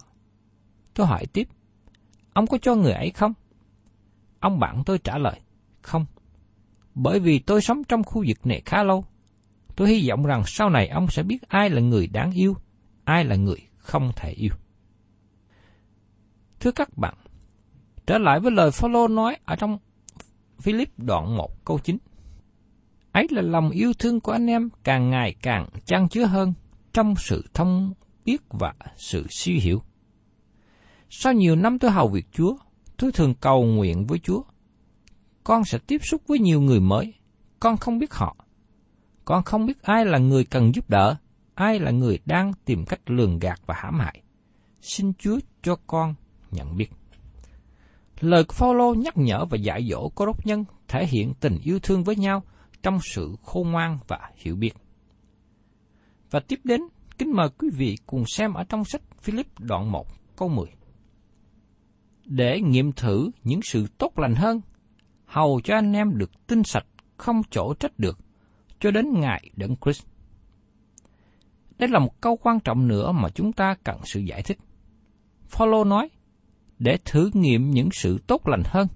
Tôi 0.93 1.07
hỏi 1.07 1.25
tiếp, 1.33 1.47
ông 2.33 2.47
có 2.47 2.57
cho 2.61 2.75
người 2.75 2.93
ấy 2.93 3.11
không? 3.11 3.33
Ông 4.39 4.59
bạn 4.59 4.83
tôi 4.85 4.97
trả 4.97 5.17
lời, 5.17 5.39
không. 5.81 6.05
Bởi 6.95 7.19
vì 7.19 7.39
tôi 7.39 7.61
sống 7.61 7.83
trong 7.83 8.03
khu 8.03 8.23
vực 8.27 8.45
này 8.45 8.61
khá 8.65 8.83
lâu. 8.83 9.05
Tôi 9.75 9.89
hy 9.89 10.09
vọng 10.09 10.25
rằng 10.25 10.43
sau 10.45 10.69
này 10.69 10.87
ông 10.87 11.07
sẽ 11.07 11.23
biết 11.23 11.41
ai 11.47 11.69
là 11.69 11.81
người 11.81 12.07
đáng 12.07 12.31
yêu, 12.31 12.55
ai 13.03 13.25
là 13.25 13.35
người 13.35 13.57
không 13.77 14.11
thể 14.15 14.31
yêu. 14.31 14.51
Thưa 16.59 16.71
các 16.71 16.97
bạn, 16.97 17.13
trở 18.05 18.17
lại 18.17 18.39
với 18.39 18.51
lời 18.51 18.71
Phaolô 18.71 19.07
nói 19.07 19.37
ở 19.45 19.55
trong 19.55 19.77
Philip 20.59 20.99
đoạn 20.99 21.37
1 21.37 21.65
câu 21.65 21.79
9. 21.79 21.97
Ấy 23.13 23.27
là 23.29 23.41
lòng 23.41 23.69
yêu 23.69 23.93
thương 23.99 24.19
của 24.19 24.31
anh 24.31 24.47
em 24.47 24.69
càng 24.83 25.09
ngày 25.09 25.35
càng 25.41 25.67
trang 25.85 26.09
chứa 26.09 26.25
hơn 26.25 26.53
trong 26.93 27.13
sự 27.17 27.45
thông 27.53 27.93
biết 28.25 28.41
và 28.49 28.73
sự 28.97 29.25
suy 29.29 29.59
hiểu. 29.59 29.81
Sau 31.09 31.33
nhiều 31.33 31.55
năm 31.55 31.79
tôi 31.79 31.91
hầu 31.91 32.07
việc 32.07 32.25
Chúa, 32.31 32.55
tôi 32.97 33.11
thường 33.11 33.33
cầu 33.33 33.63
nguyện 33.63 34.05
với 34.05 34.19
Chúa. 34.19 34.43
Con 35.43 35.63
sẽ 35.65 35.77
tiếp 35.87 36.01
xúc 36.03 36.21
với 36.27 36.39
nhiều 36.39 36.61
người 36.61 36.79
mới, 36.79 37.13
con 37.59 37.77
không 37.77 37.99
biết 37.99 38.13
họ. 38.13 38.35
Con 39.25 39.43
không 39.43 39.65
biết 39.65 39.81
ai 39.81 40.05
là 40.05 40.17
người 40.17 40.43
cần 40.45 40.75
giúp 40.75 40.89
đỡ, 40.89 41.15
ai 41.55 41.79
là 41.79 41.91
người 41.91 42.19
đang 42.25 42.53
tìm 42.65 42.85
cách 42.85 43.01
lường 43.05 43.39
gạt 43.39 43.59
và 43.65 43.75
hãm 43.77 43.99
hại. 43.99 44.21
Xin 44.81 45.13
Chúa 45.13 45.39
cho 45.63 45.75
con 45.87 46.15
nhận 46.51 46.77
biết. 46.77 46.89
Lời 48.19 48.43
của 48.43 48.53
Phaolô 48.53 48.93
nhắc 48.93 49.17
nhở 49.17 49.45
và 49.45 49.57
dạy 49.57 49.87
dỗ 49.91 50.09
cô 50.15 50.25
đốc 50.25 50.45
nhân 50.45 50.65
thể 50.87 51.05
hiện 51.05 51.33
tình 51.39 51.59
yêu 51.63 51.79
thương 51.79 52.03
với 52.03 52.15
nhau 52.15 52.43
trong 52.83 52.99
sự 53.01 53.35
khôn 53.43 53.71
ngoan 53.71 53.97
và 54.07 54.31
hiểu 54.35 54.55
biết. 54.55 54.73
Và 56.31 56.39
tiếp 56.39 56.59
đến, 56.63 56.81
kính 57.17 57.31
mời 57.35 57.49
quý 57.49 57.69
vị 57.73 57.97
cùng 58.05 58.23
xem 58.27 58.53
ở 58.53 58.63
trong 58.63 58.85
sách 58.85 59.01
Philip 59.21 59.59
đoạn 59.59 59.91
1 59.91 60.07
câu 60.35 60.49
10. 60.49 60.67
Để 62.25 62.61
nghiệm 62.61 62.91
thử 62.91 63.31
những 63.43 63.59
sự 63.63 63.87
tốt 63.97 64.19
lành 64.19 64.35
hơn, 64.35 64.61
hầu 65.25 65.61
cho 65.63 65.75
anh 65.75 65.93
em 65.93 66.17
được 66.17 66.47
tinh 66.47 66.63
sạch, 66.63 66.85
không 67.17 67.41
chỗ 67.49 67.73
trách 67.73 67.99
được, 67.99 68.19
cho 68.79 68.91
đến 68.91 69.19
ngày 69.19 69.49
đấng 69.55 69.75
Christ. 69.75 70.05
Đây 71.77 71.89
là 71.89 71.99
một 71.99 72.21
câu 72.21 72.37
quan 72.37 72.59
trọng 72.59 72.87
nữa 72.87 73.11
mà 73.11 73.29
chúng 73.29 73.53
ta 73.53 73.75
cần 73.83 73.97
sự 74.03 74.19
giải 74.19 74.43
thích. 74.43 74.57
Phaolô 75.47 75.83
nói, 75.83 76.09
để 76.79 76.97
thử 77.05 77.29
nghiệm 77.33 77.71
những 77.71 77.89
sự 77.91 78.17
tốt 78.27 78.47
lành 78.47 78.63
hơn. 78.65 78.87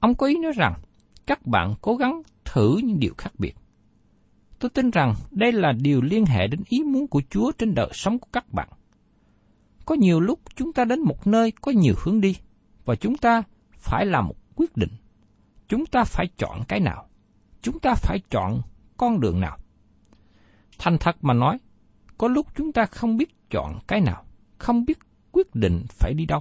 Ông 0.00 0.14
có 0.14 0.26
ý 0.26 0.38
nói 0.42 0.52
rằng, 0.56 0.74
các 1.26 1.46
bạn 1.46 1.74
cố 1.80 1.96
gắng 1.96 2.22
thử 2.56 2.78
những 2.84 2.98
điều 2.98 3.14
khác 3.18 3.32
biệt. 3.38 3.56
Tôi 4.58 4.70
tin 4.70 4.90
rằng 4.90 5.14
đây 5.30 5.52
là 5.52 5.72
điều 5.72 6.00
liên 6.02 6.26
hệ 6.26 6.46
đến 6.46 6.60
ý 6.68 6.82
muốn 6.84 7.06
của 7.06 7.22
Chúa 7.30 7.52
trên 7.52 7.74
đời 7.74 7.88
sống 7.92 8.18
của 8.18 8.28
các 8.32 8.52
bạn. 8.52 8.68
Có 9.86 9.94
nhiều 9.94 10.20
lúc 10.20 10.40
chúng 10.54 10.72
ta 10.72 10.84
đến 10.84 11.00
một 11.00 11.26
nơi 11.26 11.52
có 11.60 11.72
nhiều 11.72 11.94
hướng 11.98 12.20
đi, 12.20 12.36
và 12.84 12.94
chúng 12.94 13.16
ta 13.16 13.42
phải 13.72 14.06
làm 14.06 14.26
một 14.26 14.34
quyết 14.56 14.76
định. 14.76 14.90
Chúng 15.68 15.86
ta 15.86 16.04
phải 16.04 16.26
chọn 16.36 16.60
cái 16.68 16.80
nào? 16.80 17.08
Chúng 17.62 17.78
ta 17.78 17.94
phải 17.94 18.18
chọn 18.30 18.62
con 18.96 19.20
đường 19.20 19.40
nào? 19.40 19.58
Thành 20.78 20.98
thật 21.00 21.16
mà 21.20 21.34
nói, 21.34 21.58
có 22.18 22.28
lúc 22.28 22.46
chúng 22.56 22.72
ta 22.72 22.86
không 22.86 23.16
biết 23.16 23.50
chọn 23.50 23.78
cái 23.88 24.00
nào, 24.00 24.24
không 24.58 24.84
biết 24.84 24.98
quyết 25.32 25.54
định 25.54 25.84
phải 25.88 26.14
đi 26.14 26.26
đâu. 26.26 26.40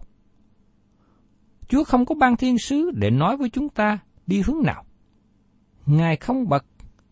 Chúa 1.68 1.84
không 1.84 2.06
có 2.06 2.16
ban 2.16 2.38
thiên 2.38 2.58
sứ 2.58 2.92
để 2.92 3.10
nói 3.10 3.38
với 3.38 3.50
chúng 3.50 3.70
ta 3.70 4.00
đi 4.28 4.42
hướng 4.42 4.64
nào. 4.64 4.86
Ngài 5.86 6.15
không 6.15 6.50
bật 6.50 6.65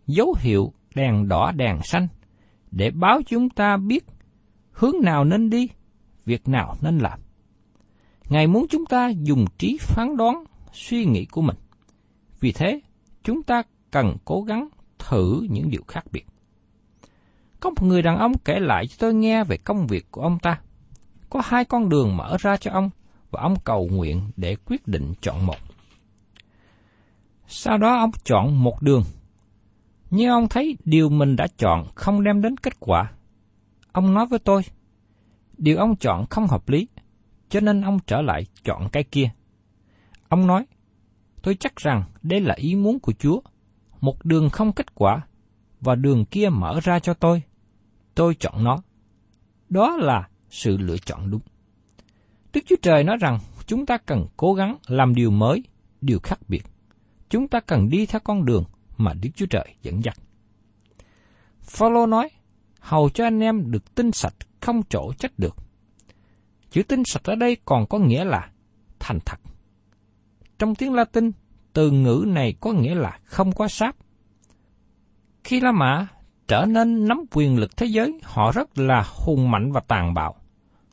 dấu 0.07 0.35
hiệu 0.39 0.73
đèn 0.95 1.27
đỏ 1.27 1.51
đèn 1.51 1.79
xanh 1.83 2.07
để 2.71 2.91
báo 2.91 3.21
chúng 3.25 3.49
ta 3.49 3.77
biết 3.77 4.05
hướng 4.71 4.95
nào 5.01 5.23
nên 5.23 5.49
đi, 5.49 5.69
việc 6.25 6.47
nào 6.47 6.75
nên 6.81 6.97
làm. 6.97 7.19
Ngài 8.29 8.47
muốn 8.47 8.65
chúng 8.69 8.85
ta 8.85 9.09
dùng 9.09 9.45
trí 9.57 9.77
phán 9.81 10.17
đoán 10.17 10.43
suy 10.73 11.05
nghĩ 11.05 11.25
của 11.25 11.41
mình. 11.41 11.55
Vì 12.39 12.51
thế, 12.51 12.81
chúng 13.23 13.43
ta 13.43 13.63
cần 13.91 14.17
cố 14.25 14.41
gắng 14.41 14.67
thử 14.99 15.47
những 15.49 15.69
điều 15.69 15.83
khác 15.87 16.05
biệt. 16.11 16.25
Có 17.59 17.69
một 17.69 17.83
người 17.83 18.01
đàn 18.01 18.17
ông 18.17 18.37
kể 18.45 18.59
lại 18.59 18.87
cho 18.87 18.95
tôi 18.99 19.13
nghe 19.13 19.43
về 19.43 19.57
công 19.57 19.87
việc 19.87 20.05
của 20.11 20.21
ông 20.21 20.39
ta. 20.39 20.61
Có 21.29 21.41
hai 21.45 21.65
con 21.65 21.89
đường 21.89 22.17
mở 22.17 22.37
ra 22.39 22.57
cho 22.57 22.71
ông 22.71 22.89
và 23.31 23.41
ông 23.41 23.55
cầu 23.63 23.89
nguyện 23.91 24.21
để 24.37 24.55
quyết 24.65 24.87
định 24.87 25.13
chọn 25.21 25.45
một. 25.45 25.57
Sau 27.47 27.77
đó 27.77 27.97
ông 27.97 28.11
chọn 28.23 28.63
một 28.63 28.81
đường. 28.81 29.03
Nhưng 30.09 30.29
ông 30.29 30.47
thấy 30.49 30.77
điều 30.85 31.09
mình 31.09 31.35
đã 31.35 31.47
chọn 31.57 31.87
không 31.95 32.23
đem 32.23 32.41
đến 32.41 32.57
kết 32.57 32.79
quả. 32.79 33.11
Ông 33.91 34.13
nói 34.13 34.25
với 34.25 34.39
tôi, 34.39 34.61
điều 35.57 35.77
ông 35.77 35.95
chọn 35.95 36.25
không 36.29 36.47
hợp 36.47 36.69
lý, 36.69 36.87
cho 37.49 37.59
nên 37.59 37.81
ông 37.81 37.99
trở 38.07 38.21
lại 38.21 38.45
chọn 38.63 38.89
cái 38.91 39.03
kia. 39.03 39.29
Ông 40.27 40.47
nói, 40.47 40.65
tôi 41.41 41.55
chắc 41.55 41.75
rằng 41.75 42.03
đây 42.23 42.41
là 42.41 42.53
ý 42.55 42.75
muốn 42.75 42.99
của 42.99 43.13
Chúa, 43.13 43.41
một 44.01 44.25
đường 44.25 44.49
không 44.49 44.71
kết 44.71 44.95
quả, 44.95 45.21
và 45.81 45.95
đường 45.95 46.25
kia 46.25 46.49
mở 46.49 46.79
ra 46.83 46.99
cho 46.99 47.13
tôi. 47.13 47.41
Tôi 48.15 48.35
chọn 48.35 48.63
nó. 48.63 48.77
Đó 49.69 49.97
là 49.97 50.27
sự 50.49 50.77
lựa 50.77 50.97
chọn 50.97 51.31
đúng. 51.31 51.41
Đức 52.53 52.61
Chúa 52.65 52.75
Trời 52.81 53.03
nói 53.03 53.17
rằng 53.19 53.39
chúng 53.65 53.85
ta 53.85 53.97
cần 53.97 54.25
cố 54.37 54.53
gắng 54.53 54.77
làm 54.87 55.15
điều 55.15 55.31
mới, 55.31 55.63
điều 56.01 56.19
khác 56.19 56.39
biệt. 56.47 56.63
Chúng 57.33 57.47
ta 57.47 57.59
cần 57.59 57.89
đi 57.89 58.05
theo 58.05 58.19
con 58.23 58.45
đường 58.45 58.63
mà 58.97 59.13
Đức 59.13 59.29
Chúa 59.35 59.45
Trời 59.45 59.75
dẫn 59.81 60.03
dắt. 60.03 60.17
Phaolô 61.61 62.05
nói, 62.05 62.29
hầu 62.79 63.09
cho 63.09 63.23
anh 63.23 63.39
em 63.39 63.71
được 63.71 63.95
tinh 63.95 64.11
sạch 64.11 64.33
không 64.61 64.81
chỗ 64.89 65.13
trách 65.19 65.31
được. 65.39 65.55
Chữ 66.69 66.83
tinh 66.83 67.03
sạch 67.05 67.23
ở 67.23 67.35
đây 67.35 67.57
còn 67.65 67.85
có 67.85 67.99
nghĩa 67.99 68.25
là 68.25 68.49
thành 68.99 69.19
thật. 69.25 69.39
Trong 70.59 70.75
tiếng 70.75 70.93
Latin, 70.93 71.31
từ 71.73 71.91
ngữ 71.91 72.25
này 72.27 72.53
có 72.59 72.71
nghĩa 72.71 72.95
là 72.95 73.19
không 73.23 73.51
có 73.51 73.67
sáp. 73.67 73.95
Khi 75.43 75.59
La 75.59 75.71
Mã 75.71 76.07
trở 76.47 76.65
nên 76.65 77.07
nắm 77.07 77.25
quyền 77.31 77.57
lực 77.59 77.77
thế 77.77 77.85
giới, 77.85 78.19
họ 78.23 78.51
rất 78.51 78.77
là 78.77 79.03
hùng 79.07 79.51
mạnh 79.51 79.71
và 79.71 79.81
tàn 79.87 80.13
bạo. 80.13 80.35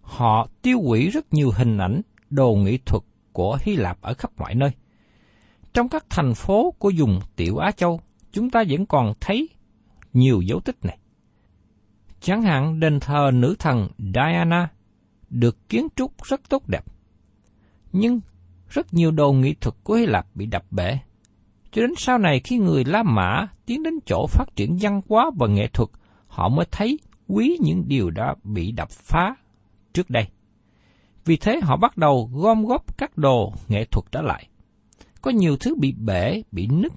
Họ 0.03 0.49
tiêu 0.63 0.81
hủy 0.83 1.09
rất 1.09 1.35
nhiều 1.35 1.51
hình 1.57 1.79
ảnh, 1.79 2.01
đồ 2.31 2.55
nghệ 2.55 2.79
thuật 2.87 3.03
của 3.33 3.59
Hy 3.63 3.77
Lạp 3.77 4.01
ở 4.01 4.15
khắp 4.15 4.31
mọi 4.37 4.55
nơi. 4.55 4.71
Trong 5.75 5.89
các 5.89 6.07
thành 6.11 6.35
phố 6.35 6.75
của 6.79 6.93
vùng 6.97 7.21
Tiểu 7.37 7.59
Á 7.59 7.71
Châu, 7.71 8.01
chúng 8.33 8.51
ta 8.51 8.65
vẫn 8.69 8.87
còn 8.87 9.13
thấy 9.21 9.49
nhiều 10.13 10.41
dấu 10.41 10.61
tích 10.61 10.85
này. 10.85 10.99
Chẳng 12.21 12.43
hạn 12.43 12.81
đền 12.81 13.01
thờ 13.01 13.31
nữ 13.35 13.55
thần 13.59 13.89
Diana 14.15 14.69
được 15.31 15.69
kiến 15.69 15.89
trúc 15.97 16.25
rất 16.25 16.49
tốt 16.49 16.69
đẹp. 16.69 16.85
Nhưng 17.93 18.21
rất 18.69 18.95
nhiều 18.95 19.11
đồ 19.11 19.33
nghệ 19.33 19.55
thuật 19.61 19.75
của 19.85 19.95
Hy 19.95 20.07
Lạp 20.07 20.27
bị 20.35 20.47
đập 20.47 20.65
bể. 20.71 20.99
Cho 21.73 21.83
đến 21.83 21.93
sau 21.97 22.19
này 22.19 22.41
khi 22.45 22.59
người 22.59 22.85
La 22.85 23.03
Mã 23.03 23.49
tiến 23.67 23.83
đến 23.83 23.95
chỗ 24.07 24.27
phát 24.27 24.45
triển 24.57 24.79
văn 24.81 25.01
hóa 25.09 25.31
và 25.37 25.47
nghệ 25.47 25.69
thuật, 25.73 25.89
họ 26.27 26.49
mới 26.49 26.67
thấy 26.71 26.99
quý 27.29 27.57
những 27.61 27.85
điều 27.89 28.11
đã 28.11 28.35
bị 28.45 28.73
đập 28.73 28.91
phá 28.91 29.35
trước 29.93 30.11
đây. 30.11 30.27
Vì 31.25 31.37
thế 31.37 31.61
họ 31.63 31.77
bắt 31.77 31.97
đầu 31.97 32.31
gom 32.35 32.65
góp 32.65 32.99
các 32.99 33.19
đồ 33.19 33.53
nghệ 33.69 33.85
thuật 33.85 34.05
trở 34.13 34.23
lại. 34.23 34.50
Có 35.23 35.31
nhiều 35.31 35.57
thứ 35.57 35.75
bị 35.75 35.93
bể, 35.93 36.43
bị 36.53 36.67
nứt. 36.67 36.93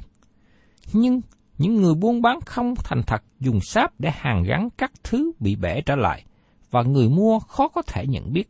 Nhưng 0.93 1.21
những 1.57 1.75
người 1.75 1.93
buôn 1.95 2.21
bán 2.21 2.39
không 2.45 2.73
thành 2.75 3.01
thật 3.07 3.23
dùng 3.39 3.59
sáp 3.61 3.99
để 3.99 4.11
hàn 4.13 4.43
gắn 4.43 4.67
các 4.77 4.91
thứ 5.03 5.31
bị 5.39 5.55
bể 5.55 5.81
trở 5.81 5.95
lại, 5.95 6.23
và 6.71 6.81
người 6.83 7.09
mua 7.09 7.39
khó 7.39 7.67
có 7.67 7.81
thể 7.81 8.07
nhận 8.07 8.33
biết. 8.33 8.49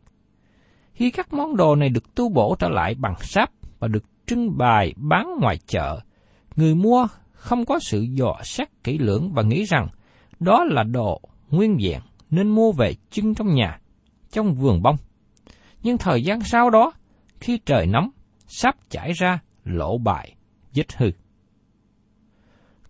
Khi 0.92 1.10
các 1.10 1.32
món 1.32 1.56
đồ 1.56 1.76
này 1.76 1.88
được 1.88 2.14
tu 2.14 2.28
bổ 2.28 2.56
trở 2.58 2.68
lại 2.68 2.94
bằng 2.94 3.14
sáp 3.20 3.50
và 3.78 3.88
được 3.88 4.04
trưng 4.26 4.58
bày 4.58 4.94
bán 4.96 5.28
ngoài 5.40 5.58
chợ, 5.66 6.00
người 6.56 6.74
mua 6.74 7.06
không 7.32 7.64
có 7.64 7.78
sự 7.78 8.00
dò 8.00 8.40
xét 8.44 8.68
kỹ 8.84 8.98
lưỡng 8.98 9.32
và 9.32 9.42
nghĩ 9.42 9.64
rằng 9.64 9.88
đó 10.40 10.64
là 10.64 10.82
đồ 10.82 11.20
nguyên 11.50 11.78
vẹn 11.82 12.00
nên 12.30 12.50
mua 12.50 12.72
về 12.72 12.94
trưng 13.10 13.34
trong 13.34 13.54
nhà, 13.54 13.80
trong 14.32 14.54
vườn 14.54 14.82
bông. 14.82 14.96
Nhưng 15.82 15.98
thời 15.98 16.22
gian 16.22 16.40
sau 16.40 16.70
đó, 16.70 16.92
khi 17.40 17.58
trời 17.66 17.86
nóng, 17.86 18.10
sáp 18.46 18.76
chảy 18.90 19.12
ra, 19.12 19.38
lỗ 19.64 19.98
bại, 19.98 20.34
dích 20.72 20.92
hư. 20.96 21.10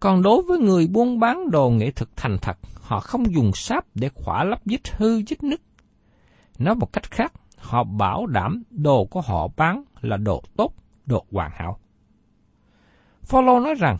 Còn 0.00 0.22
đối 0.22 0.42
với 0.42 0.58
người 0.58 0.86
buôn 0.86 1.20
bán 1.20 1.50
đồ 1.50 1.70
nghệ 1.70 1.90
thuật 1.90 2.08
thành 2.16 2.36
thật, 2.42 2.58
họ 2.80 3.00
không 3.00 3.34
dùng 3.34 3.50
sáp 3.54 3.84
để 3.94 4.08
khỏa 4.14 4.44
lấp 4.44 4.60
dích 4.64 4.96
hư 4.96 5.22
dích 5.22 5.42
nứt. 5.42 5.60
Nói 6.58 6.74
một 6.74 6.92
cách 6.92 7.10
khác, 7.10 7.32
họ 7.56 7.84
bảo 7.84 8.26
đảm 8.26 8.62
đồ 8.70 9.04
của 9.04 9.20
họ 9.20 9.48
bán 9.56 9.84
là 10.00 10.16
đồ 10.16 10.42
tốt, 10.56 10.74
đồ 11.06 11.24
hoàn 11.32 11.50
hảo. 11.54 11.78
Phaolô 13.22 13.60
nói 13.60 13.74
rằng, 13.74 13.96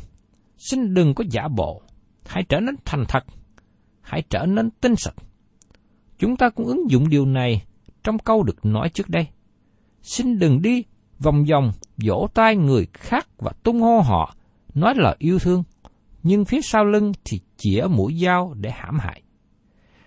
xin 0.57 0.95
đừng 0.95 1.14
có 1.14 1.25
giả 1.31 1.49
bộ, 1.49 1.83
hãy 2.26 2.45
trở 2.49 2.61
nên 2.61 2.75
thành 2.85 3.04
thật, 3.09 3.25
hãy 4.00 4.23
trở 4.31 4.47
nên 4.47 4.71
tinh 4.71 4.97
sạch. 4.97 5.14
Chúng 6.19 6.37
ta 6.37 6.50
cũng 6.50 6.66
ứng 6.66 6.90
dụng 6.90 7.09
điều 7.09 7.26
này 7.26 7.62
trong 8.04 8.19
câu 8.19 8.43
được 8.43 8.64
nói 8.64 8.88
trước 8.88 9.09
đây. 9.09 9.26
Xin 10.02 10.38
đừng 10.38 10.62
đi 10.62 10.85
vòng 11.25 11.45
vòng 11.45 11.71
vỗ 12.04 12.28
tay 12.35 12.57
người 12.57 12.87
khác 12.93 13.28
và 13.38 13.52
tung 13.62 13.81
hô 13.81 14.00
họ, 14.00 14.35
nói 14.75 14.95
lời 14.97 15.16
yêu 15.19 15.38
thương, 15.38 15.62
nhưng 16.23 16.45
phía 16.45 16.61
sau 16.62 16.85
lưng 16.85 17.12
thì 17.25 17.40
chĩa 17.57 17.87
mũi 17.90 18.19
dao 18.25 18.54
để 18.61 18.71
hãm 18.71 18.99
hại. 18.99 19.23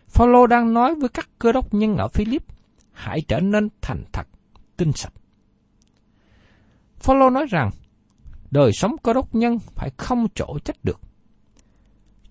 Phaolô 0.10 0.48
đang 0.48 0.74
nói 0.74 0.96
với 0.96 1.10
các 1.10 1.30
cơ 1.40 1.52
đốc 1.52 1.74
nhân 1.74 1.98
ở 1.98 2.08
Philip, 2.08 2.44
hãy 2.92 3.20
trở 3.28 3.40
nên 3.40 3.70
thành 3.82 4.04
thật, 4.14 4.28
tinh 4.78 4.92
sạch. 4.92 5.14
Phaolô 7.00 7.30
nói 7.30 7.46
rằng, 7.50 7.70
đời 8.52 8.72
sống 8.74 8.96
cơ 9.04 9.14
đốc 9.14 9.36
nhân 9.36 9.60
phải 9.60 9.90
không 9.98 10.28
chỗ 10.36 10.58
trách 10.66 10.78
được. 10.84 11.00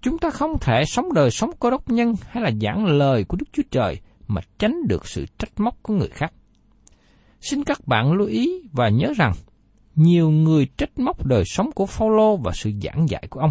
Chúng 0.00 0.18
ta 0.18 0.30
không 0.30 0.58
thể 0.60 0.84
sống 0.86 1.12
đời 1.12 1.30
sống 1.30 1.50
cơ 1.60 1.70
đốc 1.70 1.90
nhân 1.90 2.14
hay 2.28 2.42
là 2.42 2.50
giảng 2.60 2.86
lời 2.86 3.24
của 3.24 3.36
Đức 3.36 3.46
Chúa 3.52 3.62
Trời 3.70 4.00
mà 4.28 4.40
tránh 4.58 4.74
được 4.88 5.06
sự 5.06 5.26
trách 5.38 5.60
móc 5.60 5.82
của 5.82 5.94
người 5.94 6.08
khác. 6.08 6.32
Xin 7.48 7.64
các 7.64 7.86
bạn 7.86 8.12
lưu 8.12 8.26
ý 8.26 8.62
và 8.72 8.88
nhớ 8.88 9.12
rằng, 9.16 9.32
nhiều 9.94 10.30
người 10.30 10.66
trách 10.76 10.98
móc 10.98 11.26
đời 11.26 11.42
sống 11.46 11.72
của 11.72 11.86
Phaolô 11.86 12.36
và 12.36 12.52
sự 12.54 12.72
giảng 12.82 13.08
dạy 13.08 13.26
của 13.30 13.40
ông. 13.40 13.50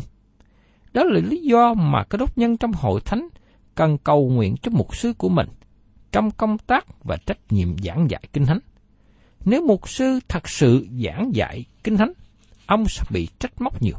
Đó 0.93 1.03
là 1.03 1.19
lý 1.23 1.41
do 1.41 1.73
mà 1.73 2.03
các 2.09 2.17
đốc 2.17 2.37
nhân 2.37 2.57
trong 2.57 2.71
hội 2.73 3.01
thánh 3.05 3.27
cần 3.75 3.97
cầu 3.97 4.29
nguyện 4.29 4.55
cho 4.61 4.71
mục 4.71 4.95
sư 4.95 5.13
của 5.17 5.29
mình 5.29 5.47
trong 6.11 6.31
công 6.31 6.57
tác 6.57 6.85
và 7.03 7.17
trách 7.25 7.37
nhiệm 7.49 7.77
giảng 7.77 8.09
dạy 8.09 8.21
kinh 8.33 8.45
thánh. 8.45 8.59
Nếu 9.45 9.65
mục 9.67 9.89
sư 9.89 10.19
thật 10.27 10.49
sự 10.49 10.87
giảng 11.05 11.31
dạy 11.33 11.65
kinh 11.83 11.97
thánh, 11.97 12.11
ông 12.65 12.85
sẽ 12.87 13.03
bị 13.09 13.27
trách 13.39 13.61
móc 13.61 13.81
nhiều. 13.81 13.97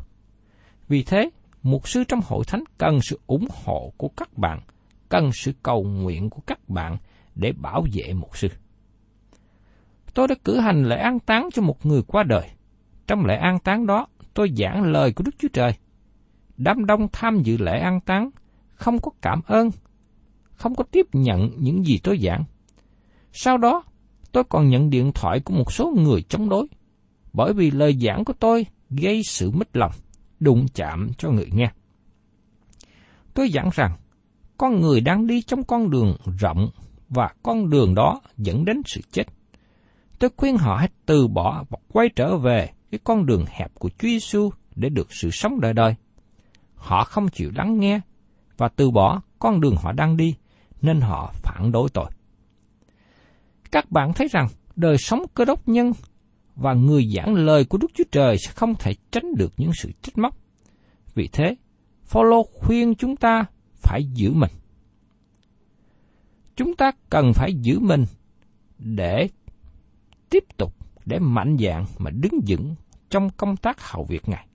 Vì 0.88 1.02
thế, 1.02 1.30
mục 1.62 1.88
sư 1.88 2.04
trong 2.08 2.20
hội 2.24 2.44
thánh 2.46 2.64
cần 2.78 2.98
sự 3.02 3.20
ủng 3.26 3.48
hộ 3.64 3.92
của 3.96 4.08
các 4.08 4.38
bạn, 4.38 4.60
cần 5.08 5.30
sự 5.32 5.52
cầu 5.62 5.84
nguyện 5.84 6.30
của 6.30 6.40
các 6.46 6.68
bạn 6.68 6.96
để 7.34 7.52
bảo 7.52 7.84
vệ 7.92 8.12
mục 8.12 8.36
sư. 8.36 8.48
Tôi 10.16 10.28
đã 10.28 10.34
cử 10.44 10.60
hành 10.60 10.84
lễ 10.84 10.96
an 10.96 11.20
táng 11.20 11.48
cho 11.54 11.62
một 11.62 11.86
người 11.86 12.02
qua 12.02 12.22
đời. 12.22 12.50
Trong 13.06 13.26
lễ 13.26 13.36
an 13.36 13.58
táng 13.58 13.86
đó, 13.86 14.06
tôi 14.34 14.50
giảng 14.56 14.82
lời 14.82 15.12
của 15.12 15.24
Đức 15.24 15.34
Chúa 15.38 15.48
Trời 15.52 15.72
đám 16.56 16.86
đông 16.86 17.08
tham 17.12 17.42
dự 17.42 17.56
lễ 17.56 17.78
an 17.78 18.00
táng, 18.00 18.30
không 18.74 18.98
có 18.98 19.10
cảm 19.22 19.40
ơn, 19.46 19.70
không 20.52 20.74
có 20.74 20.84
tiếp 20.84 21.06
nhận 21.12 21.50
những 21.56 21.86
gì 21.86 21.98
tôi 22.02 22.18
giảng. 22.22 22.44
Sau 23.32 23.58
đó, 23.58 23.82
tôi 24.32 24.44
còn 24.44 24.68
nhận 24.68 24.90
điện 24.90 25.12
thoại 25.14 25.40
của 25.40 25.54
một 25.54 25.72
số 25.72 25.94
người 25.96 26.22
chống 26.22 26.48
đối, 26.48 26.66
bởi 27.32 27.52
vì 27.52 27.70
lời 27.70 27.98
giảng 28.00 28.24
của 28.24 28.32
tôi 28.32 28.66
gây 28.90 29.22
sự 29.22 29.50
mất 29.50 29.76
lòng, 29.76 29.92
đụng 30.40 30.66
chạm 30.74 31.10
cho 31.18 31.30
người 31.30 31.48
nghe. 31.52 31.70
Tôi 33.34 33.50
giảng 33.54 33.70
rằng, 33.72 33.96
con 34.58 34.80
người 34.80 35.00
đang 35.00 35.26
đi 35.26 35.42
trong 35.42 35.64
con 35.64 35.90
đường 35.90 36.16
rộng 36.38 36.70
và 37.08 37.28
con 37.42 37.70
đường 37.70 37.94
đó 37.94 38.20
dẫn 38.36 38.64
đến 38.64 38.82
sự 38.86 39.00
chết. 39.10 39.26
Tôi 40.18 40.30
khuyên 40.36 40.56
họ 40.56 40.76
hãy 40.76 40.88
từ 41.06 41.28
bỏ 41.28 41.64
và 41.70 41.78
quay 41.88 42.08
trở 42.16 42.36
về 42.36 42.70
cái 42.90 42.98
con 43.04 43.26
đường 43.26 43.44
hẹp 43.48 43.74
của 43.74 43.88
Chúa 43.88 44.08
Giêsu 44.08 44.50
để 44.74 44.88
được 44.88 45.12
sự 45.12 45.30
sống 45.30 45.60
đời 45.60 45.72
đời. 45.72 45.94
Họ 46.74 47.04
không 47.04 47.28
chịu 47.28 47.50
lắng 47.54 47.80
nghe 47.80 48.00
và 48.56 48.68
từ 48.76 48.90
bỏ 48.90 49.22
con 49.38 49.60
đường 49.60 49.76
họ 49.76 49.92
đang 49.92 50.16
đi, 50.16 50.34
nên 50.82 51.00
họ 51.00 51.32
phản 51.34 51.72
đối 51.72 51.88
tôi. 51.88 52.10
Các 53.70 53.90
bạn 53.90 54.12
thấy 54.12 54.28
rằng 54.28 54.48
đời 54.76 54.98
sống 54.98 55.22
cơ 55.34 55.44
đốc 55.44 55.68
nhân 55.68 55.92
và 56.56 56.74
người 56.74 57.10
giảng 57.16 57.34
lời 57.34 57.64
của 57.64 57.78
Đức 57.78 57.90
Chúa 57.94 58.04
Trời 58.12 58.38
sẽ 58.38 58.52
không 58.52 58.74
thể 58.74 58.94
tránh 59.10 59.34
được 59.36 59.52
những 59.56 59.70
sự 59.82 59.90
trách 60.02 60.18
móc. 60.18 60.36
Vì 61.14 61.28
thế, 61.32 61.56
Phaolô 62.04 62.42
khuyên 62.42 62.94
chúng 62.94 63.16
ta 63.16 63.44
phải 63.74 64.04
giữ 64.14 64.32
mình. 64.32 64.50
Chúng 66.56 66.76
ta 66.76 66.92
cần 67.10 67.32
phải 67.34 67.54
giữ 67.54 67.78
mình 67.78 68.04
để 68.78 69.28
tiếp 70.30 70.44
tục 70.56 70.74
để 71.04 71.18
mạnh 71.18 71.56
dạn 71.60 71.84
mà 71.98 72.10
đứng 72.10 72.40
vững 72.46 72.74
trong 73.10 73.30
công 73.36 73.56
tác 73.56 73.80
hậu 73.80 74.04
việc 74.04 74.28
Ngài. 74.28 74.46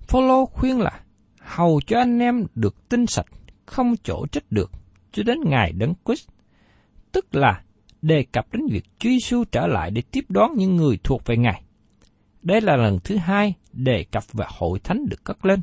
Phaolô 0.00 0.46
khuyên 0.46 0.80
là 0.80 1.00
hầu 1.40 1.80
cho 1.86 1.98
anh 1.98 2.18
em 2.18 2.46
được 2.54 2.88
tinh 2.88 3.06
sạch, 3.06 3.26
không 3.66 3.94
chỗ 4.02 4.26
trách 4.32 4.44
được 4.50 4.70
cho 5.12 5.22
đến 5.22 5.38
ngày 5.44 5.72
đấng 5.72 5.94
Christ, 6.04 6.28
tức 7.12 7.34
là 7.34 7.62
đề 8.02 8.24
cập 8.32 8.52
đến 8.52 8.62
việc 8.70 8.84
Chúa 8.98 9.08
Giêsu 9.10 9.44
trở 9.44 9.66
lại 9.66 9.90
để 9.90 10.02
tiếp 10.10 10.24
đón 10.28 10.50
những 10.56 10.76
người 10.76 10.98
thuộc 11.04 11.26
về 11.26 11.36
Ngài. 11.36 11.62
Đây 12.42 12.60
là 12.60 12.76
lần 12.76 12.98
thứ 13.04 13.16
hai 13.16 13.54
đề 13.72 14.04
cập 14.04 14.32
về 14.32 14.46
hội 14.48 14.78
thánh 14.78 15.06
được 15.08 15.24
cất 15.24 15.44
lên. 15.44 15.60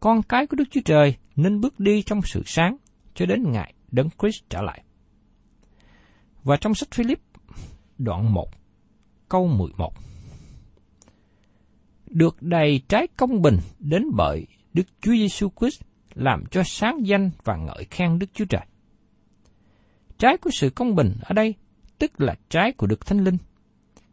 Con 0.00 0.22
cái 0.22 0.46
của 0.46 0.56
Đức 0.56 0.64
Chúa 0.70 0.80
Trời 0.84 1.16
nên 1.36 1.60
bước 1.60 1.80
đi 1.80 2.02
trong 2.02 2.20
sự 2.22 2.42
sáng 2.46 2.76
cho 3.14 3.26
đến 3.26 3.52
ngày 3.52 3.74
đấng 3.92 4.08
Christ 4.18 4.42
trở 4.50 4.62
lại. 4.62 4.82
Và 6.42 6.56
trong 6.56 6.74
sách 6.74 6.88
Philip, 6.90 7.20
đoạn 8.00 8.34
1, 8.34 8.48
câu 9.28 9.46
11. 9.46 9.94
Được 12.06 12.42
đầy 12.42 12.82
trái 12.88 13.06
công 13.16 13.42
bình 13.42 13.58
đến 13.78 14.04
bởi 14.16 14.46
Đức 14.72 14.86
Chúa 15.00 15.12
Giêsu 15.12 15.48
Christ 15.60 15.82
làm 16.14 16.44
cho 16.50 16.62
sáng 16.64 17.06
danh 17.06 17.30
và 17.44 17.56
ngợi 17.56 17.84
khen 17.90 18.18
Đức 18.18 18.26
Chúa 18.34 18.44
Trời. 18.44 18.66
Trái 20.18 20.36
của 20.36 20.50
sự 20.52 20.70
công 20.70 20.94
bình 20.94 21.14
ở 21.22 21.34
đây 21.34 21.54
tức 21.98 22.20
là 22.20 22.34
trái 22.48 22.72
của 22.72 22.86
Đức 22.86 23.06
Thánh 23.06 23.24
Linh. 23.24 23.36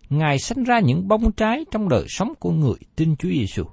Ngài 0.09 0.39
sanh 0.39 0.63
ra 0.63 0.79
những 0.79 1.07
bông 1.07 1.31
trái 1.31 1.65
trong 1.71 1.89
đời 1.89 2.05
sống 2.07 2.33
của 2.39 2.51
người 2.51 2.77
tin 2.95 3.15
Chúa 3.15 3.29
Giêsu. 3.29 3.63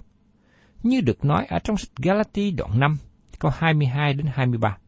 Như 0.82 1.00
được 1.00 1.24
nói 1.24 1.46
ở 1.48 1.58
trong 1.58 1.76
sách 1.76 1.96
Galati 1.96 2.50
đoạn 2.50 2.80
5, 2.80 2.96
câu 3.38 3.50
22 3.54 4.14
đến 4.14 4.26
23. 4.32 4.78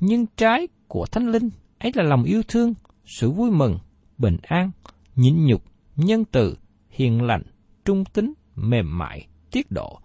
Nhưng 0.00 0.26
trái 0.36 0.68
của 0.88 1.06
Thánh 1.06 1.26
Linh 1.26 1.50
ấy 1.78 1.92
là 1.94 2.02
lòng 2.02 2.24
yêu 2.24 2.42
thương, 2.48 2.74
sự 3.04 3.30
vui 3.30 3.50
mừng, 3.50 3.78
bình 4.20 4.36
an, 4.42 4.70
nhịn 5.16 5.46
nhục, 5.46 5.62
nhân 5.96 6.24
từ, 6.24 6.56
hiền 6.88 7.22
lành, 7.22 7.42
trung 7.84 8.04
tính, 8.04 8.32
mềm 8.54 8.98
mại, 8.98 9.26
tiết 9.50 9.70
độ. 9.70 10.00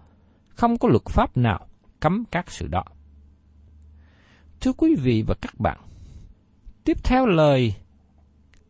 Không 0.48 0.78
có 0.78 0.90
luật 0.90 1.06
pháp 1.06 1.38
nào 1.38 1.68
cấm 2.00 2.24
các 2.32 2.52
sự 2.52 2.68
đó. 2.68 2.84
Thưa 4.62 4.74
quý 4.74 4.96
vị 4.96 5.24
và 5.28 5.36
các 5.42 5.60
bạn, 5.60 5.80
tiếp 6.84 6.98
theo 7.04 7.26
lời 7.26 7.74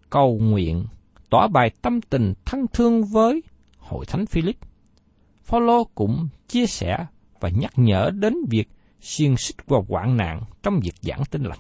cầu 0.10 0.38
nguyện 0.42 0.86
tỏ 1.30 1.48
bài 1.48 1.72
tâm 1.82 2.02
tình 2.02 2.34
thân 2.46 2.66
thương 2.74 3.04
với 3.04 3.44
hội 3.78 4.06
thánh 4.06 4.26
Philip. 4.26 4.56
Phaolô 5.44 5.84
cũng 5.96 6.28
chia 6.48 6.66
sẻ 6.66 7.06
và 7.40 7.50
nhắc 7.50 7.72
nhở 7.76 8.12
đến 8.14 8.34
việc 8.50 8.70
xiên 9.02 9.38
xích 9.38 9.56
và 9.68 9.78
hoạn 9.90 10.18
nạn 10.18 10.44
trong 10.64 10.80
việc 10.80 10.96
giảng 11.02 11.26
tin 11.32 11.44
lành. 11.44 11.60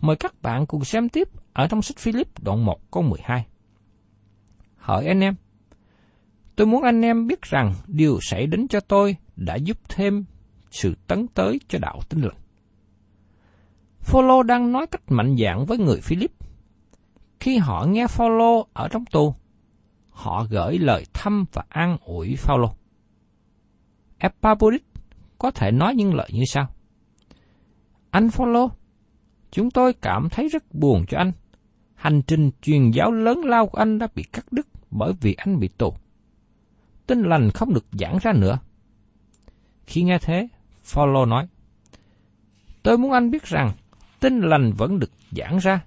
Mời 0.00 0.16
các 0.16 0.42
bạn 0.42 0.66
cùng 0.66 0.84
xem 0.84 1.08
tiếp 1.08 1.28
ở 1.52 1.66
trong 1.66 1.82
sách 1.82 1.98
Philip 1.98 2.28
đoạn 2.42 2.64
1 2.64 2.90
câu 2.90 3.02
12. 3.02 3.46
Hỏi 4.76 5.06
anh 5.06 5.20
em, 5.20 5.34
tôi 6.56 6.66
muốn 6.66 6.82
anh 6.82 7.02
em 7.02 7.26
biết 7.26 7.42
rằng 7.42 7.74
điều 7.86 8.18
xảy 8.20 8.46
đến 8.46 8.68
cho 8.68 8.80
tôi 8.80 9.16
đã 9.36 9.56
giúp 9.56 9.78
thêm 9.88 10.24
sự 10.70 10.94
tấn 11.06 11.26
tới 11.28 11.60
cho 11.68 11.78
đạo 11.78 12.00
tin 12.08 12.20
lành. 12.20 12.36
Phaolô 14.00 14.42
đang 14.42 14.72
nói 14.72 14.86
cách 14.86 15.02
mạnh 15.08 15.36
dạn 15.36 15.64
với 15.66 15.78
người 15.78 16.00
Philip. 16.00 16.30
Khi 17.40 17.58
họ 17.58 17.86
nghe 17.88 18.06
Phaolô 18.06 18.66
ở 18.72 18.88
trong 18.88 19.04
tù, 19.06 19.34
họ 20.10 20.46
gửi 20.50 20.78
lời 20.78 21.06
thăm 21.12 21.44
và 21.52 21.64
an 21.68 21.96
ủi 22.04 22.36
Phaolô. 22.36 22.74
Epaphroditus 24.18 24.86
có 25.38 25.50
thể 25.50 25.70
nói 25.70 25.94
những 25.94 26.14
lời 26.14 26.28
như 26.32 26.42
sau: 26.46 26.66
Anh 28.10 28.30
Phaolô, 28.30 28.70
chúng 29.54 29.70
tôi 29.70 29.92
cảm 29.92 30.28
thấy 30.30 30.48
rất 30.48 30.74
buồn 30.74 31.04
cho 31.08 31.18
anh. 31.18 31.32
Hành 31.94 32.22
trình 32.22 32.50
truyền 32.62 32.90
giáo 32.90 33.12
lớn 33.12 33.40
lao 33.44 33.66
của 33.66 33.78
anh 33.78 33.98
đã 33.98 34.08
bị 34.14 34.22
cắt 34.22 34.44
đứt 34.50 34.66
bởi 34.90 35.12
vì 35.20 35.34
anh 35.34 35.60
bị 35.60 35.68
tù. 35.68 35.94
Tin 37.06 37.22
lành 37.22 37.50
không 37.50 37.74
được 37.74 37.84
giảng 37.92 38.18
ra 38.22 38.32
nữa. 38.32 38.58
Khi 39.86 40.02
nghe 40.02 40.18
thế, 40.18 40.48
Paulo 40.94 41.24
nói: 41.24 41.46
Tôi 42.82 42.98
muốn 42.98 43.12
anh 43.12 43.30
biết 43.30 43.44
rằng 43.44 43.72
tin 44.20 44.40
lành 44.40 44.72
vẫn 44.72 44.98
được 44.98 45.10
giảng 45.30 45.58
ra. 45.58 45.84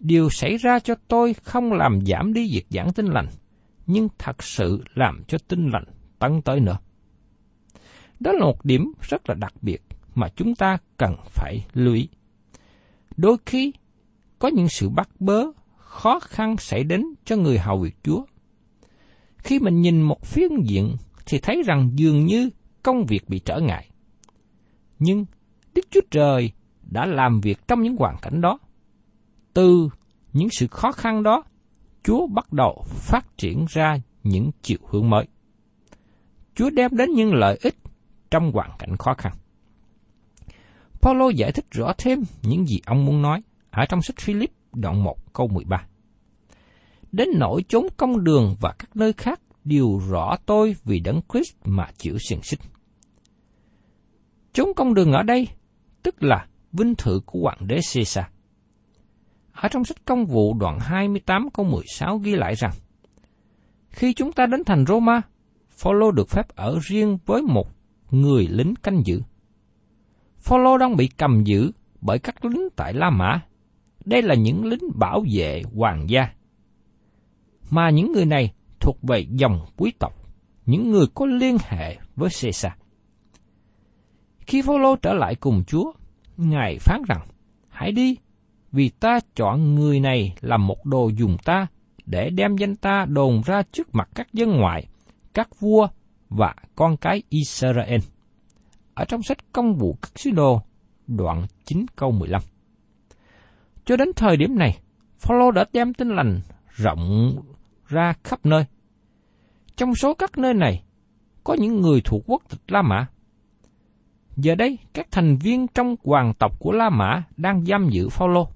Điều 0.00 0.30
xảy 0.30 0.56
ra 0.56 0.78
cho 0.78 0.94
tôi 1.08 1.34
không 1.34 1.72
làm 1.72 2.06
giảm 2.06 2.32
đi 2.32 2.50
việc 2.52 2.66
giảng 2.70 2.92
tin 2.92 3.06
lành, 3.06 3.26
nhưng 3.86 4.08
thật 4.18 4.42
sự 4.42 4.84
làm 4.94 5.24
cho 5.28 5.38
tin 5.48 5.70
lành 5.70 5.84
tăng 6.18 6.42
tới 6.42 6.60
nữa. 6.60 6.78
Đó 8.20 8.32
là 8.32 8.44
một 8.44 8.64
điểm 8.64 8.92
rất 9.00 9.28
là 9.28 9.34
đặc 9.34 9.52
biệt 9.62 9.82
mà 10.14 10.28
chúng 10.36 10.54
ta 10.54 10.78
cần 10.96 11.16
phải 11.26 11.66
lưu 11.72 11.94
ý. 11.94 12.08
Đôi 13.16 13.36
khi 13.46 13.72
có 14.38 14.48
những 14.48 14.68
sự 14.68 14.88
bắt 14.88 15.08
bớ, 15.20 15.44
khó 15.76 16.18
khăn 16.20 16.56
xảy 16.56 16.84
đến 16.84 17.02
cho 17.24 17.36
người 17.36 17.58
hầu 17.58 17.78
việc 17.78 17.96
Chúa. 18.02 18.24
Khi 19.38 19.58
mình 19.58 19.80
nhìn 19.80 20.02
một 20.02 20.26
phiên 20.26 20.50
diện 20.64 20.96
thì 21.26 21.38
thấy 21.38 21.62
rằng 21.66 21.90
dường 21.94 22.26
như 22.26 22.50
công 22.82 23.06
việc 23.06 23.28
bị 23.28 23.38
trở 23.38 23.60
ngại. 23.60 23.90
Nhưng 24.98 25.26
Đức 25.74 25.82
Chúa 25.90 26.00
Trời 26.10 26.52
đã 26.82 27.06
làm 27.06 27.40
việc 27.40 27.68
trong 27.68 27.82
những 27.82 27.96
hoàn 27.96 28.16
cảnh 28.22 28.40
đó. 28.40 28.58
Từ 29.54 29.88
những 30.32 30.48
sự 30.50 30.66
khó 30.66 30.92
khăn 30.92 31.22
đó, 31.22 31.42
Chúa 32.02 32.26
bắt 32.26 32.52
đầu 32.52 32.82
phát 32.86 33.38
triển 33.38 33.66
ra 33.68 33.98
những 34.22 34.50
chiều 34.62 34.78
hướng 34.88 35.10
mới. 35.10 35.26
Chúa 36.54 36.70
đem 36.70 36.90
đến 36.96 37.10
những 37.10 37.34
lợi 37.34 37.58
ích 37.62 37.76
trong 38.30 38.52
hoàn 38.52 38.70
cảnh 38.78 38.96
khó 38.96 39.14
khăn. 39.14 39.32
Paulo 41.06 41.28
giải 41.28 41.52
thích 41.52 41.64
rõ 41.70 41.92
thêm 41.98 42.22
những 42.42 42.66
gì 42.66 42.80
ông 42.86 43.04
muốn 43.04 43.22
nói 43.22 43.42
ở 43.70 43.84
trong 43.88 44.02
sách 44.02 44.16
Philip 44.20 44.50
đoạn 44.72 45.04
1 45.04 45.32
câu 45.32 45.48
13. 45.48 45.86
Đến 47.12 47.28
nỗi 47.34 47.64
chốn 47.68 47.86
công 47.96 48.24
đường 48.24 48.56
và 48.60 48.74
các 48.78 48.96
nơi 48.96 49.12
khác 49.12 49.40
đều 49.64 50.00
rõ 50.10 50.36
tôi 50.46 50.76
vì 50.84 51.00
đấng 51.00 51.20
Christ 51.32 51.54
mà 51.64 51.88
chịu 51.98 52.18
xiềng 52.28 52.42
xích. 52.42 52.60
Chốn 54.52 54.68
công 54.76 54.94
đường 54.94 55.12
ở 55.12 55.22
đây 55.22 55.48
tức 56.02 56.22
là 56.22 56.46
vinh 56.72 56.94
thự 56.94 57.20
của 57.26 57.40
hoàng 57.42 57.66
đế 57.66 57.78
Caesar. 57.94 58.24
Ở 59.52 59.68
trong 59.68 59.84
sách 59.84 60.04
công 60.04 60.26
vụ 60.26 60.54
đoạn 60.54 60.78
28 60.80 61.48
câu 61.54 61.66
16 61.66 62.18
ghi 62.18 62.34
lại 62.34 62.54
rằng, 62.54 62.72
khi 63.88 64.14
chúng 64.14 64.32
ta 64.32 64.46
đến 64.46 64.64
thành 64.64 64.84
Roma, 64.86 65.22
Phaolô 65.70 66.10
được 66.10 66.28
phép 66.28 66.48
ở 66.56 66.78
riêng 66.82 67.18
với 67.26 67.42
một 67.42 67.68
người 68.10 68.46
lính 68.50 68.74
canh 68.82 69.02
giữ. 69.04 69.20
Phaolô 70.46 70.78
đang 70.78 70.96
bị 70.96 71.08
cầm 71.08 71.44
giữ 71.44 71.72
bởi 72.00 72.18
các 72.18 72.44
lính 72.44 72.68
tại 72.76 72.94
La 72.94 73.10
Mã. 73.10 73.40
Đây 74.04 74.22
là 74.22 74.34
những 74.34 74.64
lính 74.64 74.90
bảo 74.94 75.24
vệ 75.32 75.62
hoàng 75.74 76.10
gia. 76.10 76.28
Mà 77.70 77.90
những 77.90 78.12
người 78.12 78.24
này 78.26 78.52
thuộc 78.80 78.98
về 79.02 79.26
dòng 79.30 79.66
quý 79.76 79.92
tộc, 79.98 80.12
những 80.66 80.90
người 80.90 81.06
có 81.14 81.26
liên 81.26 81.56
hệ 81.68 81.96
với 82.16 82.30
Caesar. 82.42 82.72
Khi 84.38 84.62
Phaolô 84.62 84.96
trở 84.96 85.12
lại 85.12 85.34
cùng 85.34 85.64
Chúa, 85.66 85.92
Ngài 86.36 86.78
phán 86.80 87.02
rằng, 87.08 87.28
hãy 87.68 87.92
đi, 87.92 88.16
vì 88.72 88.88
ta 88.88 89.20
chọn 89.34 89.74
người 89.74 90.00
này 90.00 90.34
làm 90.40 90.66
một 90.66 90.84
đồ 90.84 91.08
dùng 91.08 91.36
ta, 91.44 91.66
để 92.06 92.30
đem 92.30 92.56
danh 92.56 92.76
ta 92.76 93.06
đồn 93.08 93.42
ra 93.44 93.62
trước 93.72 93.94
mặt 93.94 94.08
các 94.14 94.32
dân 94.32 94.50
ngoại, 94.50 94.86
các 95.34 95.60
vua 95.60 95.88
và 96.28 96.54
con 96.76 96.96
cái 96.96 97.22
Israel. 97.28 98.00
Ở 98.96 99.04
trong 99.04 99.22
sách 99.22 99.38
công 99.52 99.74
vụ 99.74 99.96
các 100.02 100.12
sứ 100.14 100.30
đồ, 100.30 100.60
đoạn 101.06 101.46
9 101.64 101.86
câu 101.96 102.10
15. 102.10 102.42
Cho 103.84 103.96
đến 103.96 104.08
thời 104.16 104.36
điểm 104.36 104.58
này, 104.58 104.78
Phaolô 105.18 105.50
đã 105.50 105.64
đem 105.72 105.94
tin 105.94 106.08
lành 106.08 106.40
rộng 106.68 107.36
ra 107.88 108.14
khắp 108.24 108.46
nơi. 108.46 108.64
Trong 109.76 109.94
số 109.94 110.14
các 110.14 110.38
nơi 110.38 110.54
này, 110.54 110.82
có 111.44 111.54
những 111.54 111.80
người 111.80 112.00
thuộc 112.04 112.22
quốc 112.26 112.42
tịch 112.48 112.60
La 112.68 112.82
Mã. 112.82 113.06
Giờ 114.36 114.54
đây, 114.54 114.78
các 114.92 115.06
thành 115.10 115.36
viên 115.36 115.66
trong 115.68 115.96
hoàng 116.04 116.32
tộc 116.38 116.60
của 116.60 116.72
La 116.72 116.90
Mã 116.90 117.22
đang 117.36 117.64
giam 117.64 117.88
giữ 117.90 118.08
Phaolô. 118.08 118.48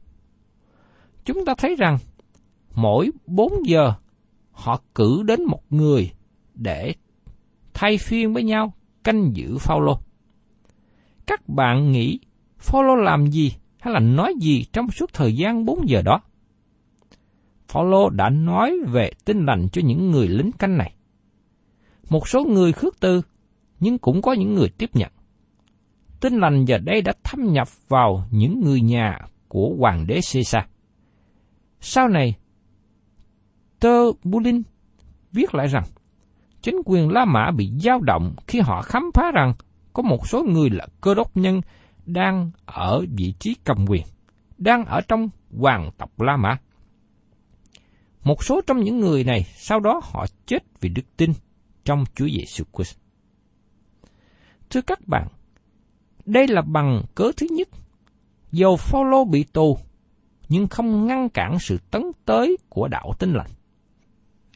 Chúng 1.25 1.45
ta 1.45 1.55
thấy 1.59 1.77
rằng 1.79 1.99
mỗi 2.75 3.11
4 3.27 3.53
giờ 3.67 3.93
họ 4.53 4.83
cử 4.95 5.23
đến 5.27 5.45
một 5.45 5.63
người 5.71 6.13
để 6.55 6.95
thay 7.75 7.99
phiên 7.99 8.33
với 8.33 8.43
nhau 8.43 8.73
canh 9.05 9.31
giữ 9.35 9.59
Phaolô. 9.59 9.99
Các 11.31 11.49
bạn 11.49 11.93
nghĩ 11.93 12.19
Phaolô 12.59 12.95
làm 12.95 13.27
gì 13.27 13.53
hay 13.79 13.95
là 13.95 14.01
nói 14.01 14.35
gì 14.41 14.65
trong 14.73 14.91
suốt 14.91 15.13
thời 15.13 15.37
gian 15.37 15.65
4 15.65 15.89
giờ 15.89 16.03
đó? 16.03 16.21
Phaolô 17.69 18.11
đã 18.11 18.31
nói 18.31 18.79
về 18.87 19.11
tin 19.25 19.47
lành 19.47 19.69
cho 19.73 19.83
những 19.85 20.11
người 20.11 20.29
lính 20.29 20.53
canh 20.53 20.79
này. 20.79 20.95
Một 22.11 22.29
số 22.29 22.45
người 22.45 22.73
khước 22.73 23.01
từ, 23.01 23.23
nhưng 23.81 23.99
cũng 23.99 24.23
có 24.23 24.33
những 24.33 24.55
người 24.55 24.69
tiếp 24.69 24.91
nhận. 24.95 25.11
Tin 26.21 26.39
lành 26.39 26.65
giờ 26.65 26.79
đây 26.79 27.03
đã 27.03 27.13
thâm 27.25 27.53
nhập 27.53 27.69
vào 27.89 28.27
những 28.31 28.61
người 28.61 28.81
nhà 28.81 29.19
của 29.49 29.75
hoàng 29.79 30.07
đế 30.07 30.21
Caesar. 30.33 30.65
Sau 31.81 32.09
này, 32.09 32.35
Tơ 33.81 34.13
Bulin 34.25 34.63
viết 35.33 35.55
lại 35.55 35.67
rằng, 35.67 35.85
chính 36.63 36.77
quyền 36.85 37.09
La 37.09 37.25
Mã 37.25 37.51
bị 37.51 37.71
dao 37.79 38.01
động 38.01 38.35
khi 38.47 38.61
họ 38.61 38.83
khám 38.83 39.11
phá 39.15 39.31
rằng 39.35 39.55
có 39.93 40.03
một 40.03 40.29
số 40.29 40.45
người 40.45 40.71
là 40.71 40.87
cơ 41.01 41.15
đốc 41.15 41.37
nhân 41.37 41.61
đang 42.07 42.51
ở 42.67 43.05
vị 43.17 43.35
trí 43.39 43.57
cầm 43.65 43.87
quyền, 43.89 44.07
đang 44.59 44.85
ở 44.85 45.01
trong 45.01 45.29
hoàng 45.59 45.91
tộc 45.99 46.21
La 46.21 46.37
Mã. 46.37 46.57
Một 48.25 48.45
số 48.45 48.61
trong 48.67 48.85
những 48.85 49.01
người 49.01 49.25
này 49.25 49.47
sau 49.57 49.81
đó 49.81 50.01
họ 50.05 50.27
chết 50.47 50.59
vì 50.81 50.89
đức 50.89 51.03
tin 51.17 51.33
trong 51.85 52.05
Chúa 52.15 52.29
Giêsu 52.29 52.65
Christ. 52.75 52.97
Thưa 54.71 54.81
các 54.81 55.09
bạn, 55.09 55.29
đây 56.25 56.49
là 56.49 56.63
bằng 56.63 57.03
cớ 57.15 57.31
thứ 57.37 57.47
nhất. 57.51 57.69
Dầu 58.53 58.77
Phaolô 58.77 59.25
bị 59.25 59.45
tù, 59.45 59.79
nhưng 60.49 60.67
không 60.67 61.07
ngăn 61.07 61.29
cản 61.29 61.59
sự 61.59 61.79
tấn 61.91 62.03
tới 62.25 62.57
của 62.69 62.89
đạo 62.89 63.13
tin 63.19 63.33
lành. 63.33 63.51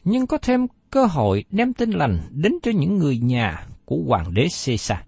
Nhưng 0.03 0.27
có 0.27 0.37
thêm 0.37 0.67
cơ 0.89 1.05
hội 1.05 1.43
đem 1.49 1.73
tin 1.73 1.91
lành 1.91 2.19
đến 2.31 2.53
cho 2.63 2.71
những 2.71 2.97
người 2.97 3.17
nhà 3.17 3.67
của 3.85 3.97
hoàng 4.07 4.33
đế 4.33 4.47
Caesar. 4.65 4.99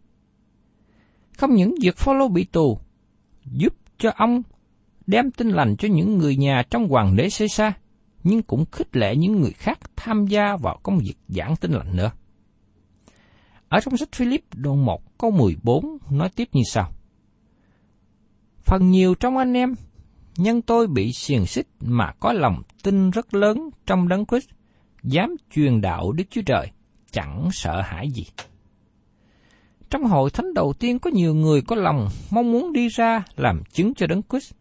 Không 1.37 1.55
những 1.55 1.75
việc 1.81 1.97
Phaolô 1.97 2.27
bị 2.27 2.43
tù, 2.43 2.79
giúp 3.45 3.73
cho 3.97 4.11
ông 4.15 4.41
đem 5.07 5.31
tin 5.31 5.49
lành 5.49 5.75
cho 5.77 5.87
những 5.87 6.17
người 6.17 6.35
nhà 6.35 6.63
trong 6.69 6.87
hoàng 6.87 7.15
đế 7.15 7.27
Caesar, 7.39 7.73
nhưng 8.23 8.43
cũng 8.43 8.65
khích 8.71 8.95
lệ 8.95 9.15
những 9.15 9.41
người 9.41 9.51
khác 9.51 9.79
tham 9.95 10.27
gia 10.27 10.55
vào 10.55 10.79
công 10.83 10.97
việc 10.97 11.15
giảng 11.27 11.55
tin 11.55 11.71
lành 11.71 11.95
nữa. 11.95 12.11
Ở 13.69 13.79
trong 13.79 13.97
sách 13.97 14.11
Philip 14.11 14.43
đoạn 14.55 14.85
1 14.85 15.17
câu 15.17 15.31
14 15.31 15.97
nói 16.09 16.29
tiếp 16.35 16.49
như 16.51 16.61
sau. 16.65 16.91
Phần 18.63 18.91
nhiều 18.91 19.15
trong 19.15 19.37
anh 19.37 19.53
em, 19.53 19.73
nhân 20.37 20.61
tôi 20.61 20.87
bị 20.87 21.11
xiềng 21.13 21.45
xích 21.45 21.67
mà 21.79 22.13
có 22.19 22.33
lòng 22.33 22.61
tin 22.83 23.09
rất 23.09 23.33
lớn 23.33 23.69
trong 23.85 24.07
đấng 24.07 24.25
Christ, 24.25 24.49
dám 25.03 25.35
truyền 25.51 25.81
đạo 25.81 26.11
Đức 26.11 26.23
Chúa 26.29 26.41
Trời, 26.45 26.71
chẳng 27.11 27.49
sợ 27.51 27.81
hãi 27.81 28.07
gì. 28.15 28.25
Trong 29.89 30.03
hội 30.03 30.29
thánh 30.29 30.53
đầu 30.53 30.73
tiên 30.73 30.99
có 30.99 31.09
nhiều 31.13 31.33
người 31.33 31.61
có 31.61 31.75
lòng 31.75 32.07
mong 32.31 32.51
muốn 32.51 32.73
đi 32.73 32.87
ra 32.87 33.23
làm 33.35 33.63
chứng 33.71 33.93
cho 33.93 34.07
đấng 34.07 34.21
Christ. 34.29 34.53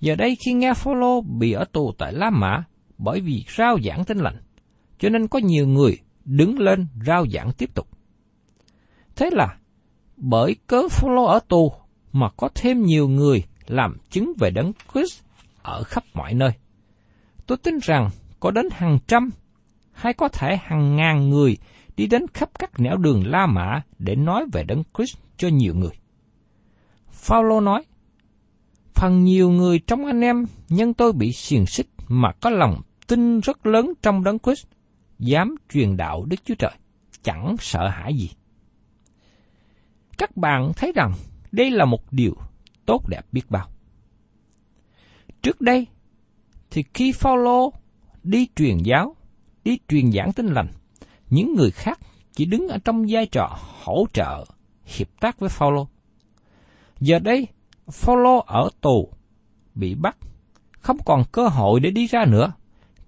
Giờ 0.00 0.14
đây 0.14 0.36
khi 0.44 0.52
nghe 0.52 0.74
Phaolô 0.74 1.20
bị 1.20 1.52
ở 1.52 1.64
tù 1.72 1.92
tại 1.98 2.12
La 2.12 2.30
Mã 2.30 2.64
bởi 2.98 3.20
vì 3.20 3.44
rao 3.56 3.78
giảng 3.84 4.04
tin 4.04 4.18
lành, 4.18 4.36
cho 4.98 5.08
nên 5.08 5.28
có 5.28 5.38
nhiều 5.38 5.66
người 5.66 5.98
đứng 6.24 6.58
lên 6.58 6.86
rao 7.06 7.26
giảng 7.26 7.52
tiếp 7.52 7.74
tục. 7.74 7.88
Thế 9.16 9.30
là 9.32 9.56
bởi 10.16 10.56
cớ 10.66 10.88
Phaolô 10.90 11.24
ở 11.24 11.40
tù 11.48 11.72
mà 12.12 12.28
có 12.36 12.48
thêm 12.54 12.82
nhiều 12.82 13.08
người 13.08 13.44
làm 13.66 13.96
chứng 14.10 14.32
về 14.38 14.50
đấng 14.50 14.72
Christ 14.92 15.22
ở 15.62 15.82
khắp 15.82 16.04
mọi 16.14 16.34
nơi. 16.34 16.50
Tôi 17.46 17.58
tin 17.58 17.78
rằng 17.82 18.10
có 18.40 18.50
đến 18.50 18.68
hàng 18.72 18.98
trăm 19.06 19.30
hay 19.92 20.12
có 20.12 20.28
thể 20.28 20.56
hàng 20.62 20.96
ngàn 20.96 21.30
người 21.30 21.56
đi 21.98 22.06
đến 22.06 22.26
khắp 22.34 22.50
các 22.58 22.80
nẻo 22.80 22.96
đường 22.96 23.26
La 23.26 23.46
Mã 23.46 23.82
để 23.98 24.16
nói 24.16 24.44
về 24.52 24.64
đấng 24.64 24.82
Christ 24.96 25.16
cho 25.36 25.48
nhiều 25.48 25.74
người. 25.74 25.90
Phaolô 27.10 27.60
nói: 27.60 27.84
Phần 28.94 29.24
nhiều 29.24 29.50
người 29.50 29.78
trong 29.78 30.06
anh 30.06 30.20
em 30.20 30.46
nhân 30.68 30.94
tôi 30.94 31.12
bị 31.12 31.32
xiềng 31.32 31.66
xích 31.66 31.88
mà 32.08 32.32
có 32.32 32.50
lòng 32.50 32.80
tin 33.06 33.40
rất 33.40 33.66
lớn 33.66 33.92
trong 34.02 34.24
đấng 34.24 34.38
Christ, 34.38 34.66
dám 35.18 35.54
truyền 35.72 35.96
đạo 35.96 36.24
Đức 36.24 36.36
Chúa 36.44 36.54
Trời, 36.54 36.72
chẳng 37.22 37.56
sợ 37.60 37.88
hãi 37.88 38.14
gì. 38.14 38.30
Các 40.18 40.36
bạn 40.36 40.72
thấy 40.76 40.92
rằng 40.94 41.12
đây 41.52 41.70
là 41.70 41.84
một 41.84 42.12
điều 42.12 42.34
tốt 42.86 43.08
đẹp 43.08 43.22
biết 43.32 43.50
bao. 43.50 43.68
Trước 45.42 45.60
đây, 45.60 45.86
thì 46.70 46.84
khi 46.94 47.12
Phaolô 47.12 47.72
đi 48.22 48.48
truyền 48.56 48.78
giáo, 48.78 49.16
đi 49.64 49.78
truyền 49.88 50.12
giảng 50.12 50.32
tin 50.32 50.46
lành, 50.46 50.68
những 51.30 51.54
người 51.54 51.70
khác 51.70 51.98
chỉ 52.32 52.44
đứng 52.44 52.68
ở 52.68 52.78
trong 52.84 53.06
vai 53.08 53.26
trò 53.26 53.58
hỗ 53.82 54.06
trợ, 54.12 54.44
hiệp 54.84 55.08
tác 55.20 55.40
với 55.40 55.48
Phaolô. 55.48 55.88
Giờ 57.00 57.18
đây, 57.18 57.48
Phaolô 57.90 58.38
ở 58.38 58.70
tù, 58.80 59.12
bị 59.74 59.94
bắt, 59.94 60.16
không 60.80 60.98
còn 61.04 61.22
cơ 61.32 61.48
hội 61.48 61.80
để 61.80 61.90
đi 61.90 62.06
ra 62.06 62.24
nữa, 62.24 62.52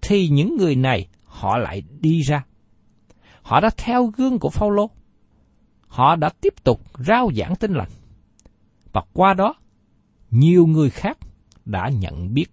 thì 0.02 0.28
những 0.28 0.56
người 0.56 0.76
này 0.76 1.09
họ 1.24 1.59
lại 1.59 1.83
đi 2.00 2.20
ra. 2.20 2.44
Họ 3.42 3.61
đã 3.61 3.70
theo 3.76 4.06
gương 4.06 4.38
của 4.38 4.50
Phaolô. 4.50 4.90
Họ 5.87 6.16
đã 6.16 6.28
tiếp 6.40 6.54
tục 6.64 6.80
rao 6.98 7.30
giảng 7.37 7.56
tin 7.56 7.72
lành. 7.72 7.90
Và 8.92 9.02
qua 9.12 9.35
đó, 9.35 9.54
nhiều 10.30 10.66
người 10.66 10.90
khác 10.90 11.18
đã 11.64 11.88
nhận 11.88 12.35
biết 12.35 12.46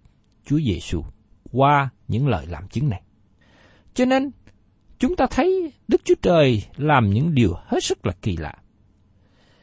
Chúa 0.46 0.58
Giêsu 0.58 1.04
qua 1.52 1.90
những 2.08 2.28
lời 2.28 2.46
làm 2.46 2.68
chứng 2.68 2.88
này. 2.88 3.02
Cho 3.94 4.04
nên, 4.04 4.30
chúng 4.98 5.16
ta 5.16 5.26
thấy 5.30 5.72
Đức 5.88 6.00
Chúa 6.04 6.14
Trời 6.22 6.62
làm 6.76 7.10
những 7.10 7.34
điều 7.34 7.54
hết 7.64 7.84
sức 7.84 8.06
là 8.06 8.12
kỳ 8.22 8.36
lạ. 8.36 8.54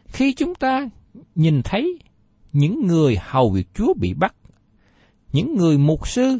Khi 0.07 0.33
chúng 0.33 0.55
ta 0.55 0.89
nhìn 1.35 1.61
thấy 1.63 1.99
những 2.53 2.87
người 2.87 3.17
hầu 3.21 3.49
việc 3.49 3.67
Chúa 3.73 3.93
bị 3.93 4.13
bắt, 4.13 4.35
những 5.33 5.55
người 5.55 5.77
mục 5.77 6.07
sư, 6.07 6.39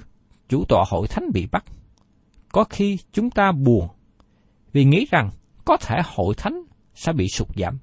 chủ 0.49 0.65
tọa 0.65 0.83
hội 0.87 1.07
thánh 1.07 1.31
bị 1.33 1.47
bắt, 1.51 1.65
có 2.51 2.63
khi 2.63 2.97
chúng 3.11 3.29
ta 3.29 3.51
buồn 3.51 3.87
vì 4.73 4.85
nghĩ 4.85 5.05
rằng 5.11 5.29
có 5.65 5.77
thể 5.77 6.01
hội 6.05 6.35
thánh 6.35 6.63
sẽ 6.95 7.13
bị 7.13 7.27
sụt 7.27 7.47
giảm. 7.55 7.77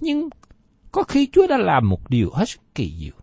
Nhưng 0.00 0.28
có 0.92 1.02
khi 1.02 1.28
Chúa 1.32 1.46
đã 1.46 1.58
làm 1.58 1.88
một 1.88 2.10
điều 2.10 2.30
hết 2.34 2.48
sức 2.48 2.60
kỳ 2.74 2.94
diệu. 3.00 3.14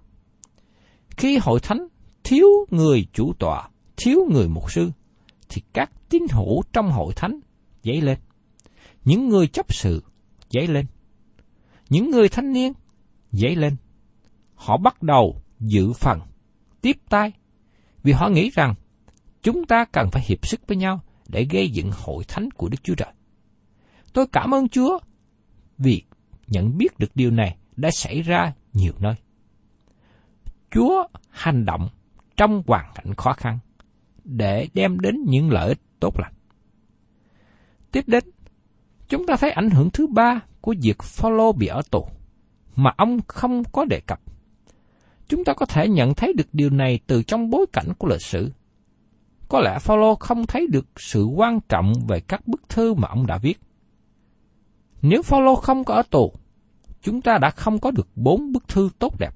Khi 1.10 1.38
hội 1.38 1.60
thánh 1.60 1.88
thiếu 2.24 2.48
người 2.70 3.08
chủ 3.13 3.34
tọa, 3.40 3.70
thiếu 3.98 4.20
người 4.32 4.48
mục 4.48 4.72
sư, 4.72 4.92
thì 5.50 5.62
các 5.74 5.92
tín 6.10 6.24
hữu 6.32 6.64
trong 6.74 6.92
hội 6.92 7.14
thánh 7.16 7.40
dấy 7.84 8.02
lên. 8.02 8.18
Những 9.06 9.30
người 9.30 9.48
chấp 9.48 9.74
sự 9.74 10.04
dấy 10.50 10.68
lên. 10.68 10.86
Những 11.90 12.12
người 12.12 12.30
thanh 12.30 12.54
niên 12.54 12.74
dấy 13.32 13.56
lên. 13.56 13.76
Họ 14.56 14.78
bắt 14.78 15.04
đầu 15.04 15.42
dự 15.60 15.94
phần, 15.94 16.20
tiếp 16.82 16.98
tay, 17.10 17.32
vì 18.04 18.12
họ 18.12 18.30
nghĩ 18.30 18.50
rằng 18.50 18.74
chúng 19.42 19.66
ta 19.66 19.86
cần 19.86 20.10
phải 20.12 20.24
hiệp 20.26 20.48
sức 20.48 20.68
với 20.68 20.78
nhau 20.78 21.00
để 21.28 21.48
gây 21.50 21.70
dựng 21.70 21.92
hội 21.94 22.24
thánh 22.28 22.52
của 22.52 22.70
Đức 22.70 22.78
Chúa 22.84 22.96
Trời. 22.96 23.14
Tôi 24.14 24.28
cảm 24.32 24.54
ơn 24.54 24.70
Chúa 24.70 25.00
vì 25.78 26.04
nhận 26.48 26.78
biết 26.78 27.00
được 27.00 27.12
điều 27.16 27.32
này 27.32 27.58
đã 27.76 27.90
xảy 27.92 28.22
ra 28.22 28.54
nhiều 28.74 28.94
nơi. 29.00 29.14
Chúa 30.72 31.04
hành 31.30 31.66
động 31.66 31.90
trong 32.38 32.64
hoàn 32.68 32.92
cảnh 32.96 33.16
khó 33.16 33.34
khăn 33.34 33.60
để 34.28 34.68
đem 34.74 35.00
đến 35.00 35.16
những 35.28 35.52
lợi 35.52 35.68
ích 35.68 35.80
tốt 36.00 36.20
lành. 36.20 36.34
Tiếp 37.92 38.04
đến, 38.08 38.24
chúng 39.08 39.26
ta 39.26 39.36
thấy 39.36 39.52
ảnh 39.52 39.70
hưởng 39.70 39.90
thứ 39.90 40.08
ba 40.08 40.42
của 40.62 40.76
việc 40.82 41.04
Phaolô 41.04 41.52
bị 41.52 41.68
ở 41.68 41.82
tù 41.92 42.08
mà 42.76 42.92
ông 42.98 43.20
không 43.28 43.63
có 43.63 43.86
đề 43.86 44.00
cập. 44.00 44.20
Chúng 45.28 45.44
ta 45.44 45.54
có 45.54 45.66
thể 45.66 45.88
nhận 45.88 46.13
thấy 46.13 46.34
được 46.34 46.48
điều 46.54 46.70
này 46.70 47.00
từ 47.08 47.24
trong 47.24 47.50
bối 47.50 47.66
cảnh 47.74 47.88
của 47.98 48.08
lịch 48.08 48.22
sử. 48.22 48.52
Có 49.50 49.60
lẽ 49.60 49.80
Phaolô 49.80 50.16
không 50.16 50.46
thấy 50.46 50.68
được 50.68 50.86
sự 50.96 51.26
quan 51.26 51.60
trọng 51.70 51.94
về 52.08 52.20
các 52.20 52.48
bức 52.48 52.70
thư 52.70 52.94
mà 52.94 53.08
ông 53.08 53.28
đã 53.28 53.38
viết. 53.38 53.60
Nếu 55.02 55.22
Phaolô 55.22 55.56
không 55.56 55.84
có 55.84 55.94
ở 55.94 56.04
tù, 56.10 56.34
chúng 57.02 57.22
ta 57.22 57.38
đã 57.38 57.50
không 57.50 57.80
có 57.80 57.92
được 57.92 58.08
bốn 58.16 58.52
bức 58.52 58.68
thư 58.68 58.90
tốt 59.00 59.20
đẹp. 59.20 59.34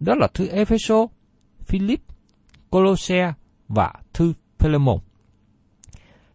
Đó 0.00 0.14
là 0.14 0.28
thư 0.34 0.46
Epheso, 0.46 1.06
Philip, 1.60 2.00
Colossae 2.70 3.32
và 3.68 3.92
thư 4.12 4.32
Philemon. 4.58 4.98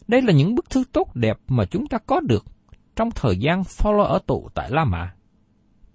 Đây 0.08 0.22
là 0.22 0.34
những 0.34 0.56
bức 0.56 0.70
thư 0.70 0.84
tốt 0.92 1.16
đẹp 1.16 1.38
mà 1.48 1.66
chúng 1.66 1.88
ta 1.88 1.98
có 1.98 2.20
được 2.20 2.46
trong 2.96 3.12
thời 3.12 3.38
gian 3.38 3.64
Phaolô 3.64 4.04
ở 4.04 4.20
tù 4.28 4.50
tại 4.54 4.72
La 4.72 4.86
Mã. 4.86 5.14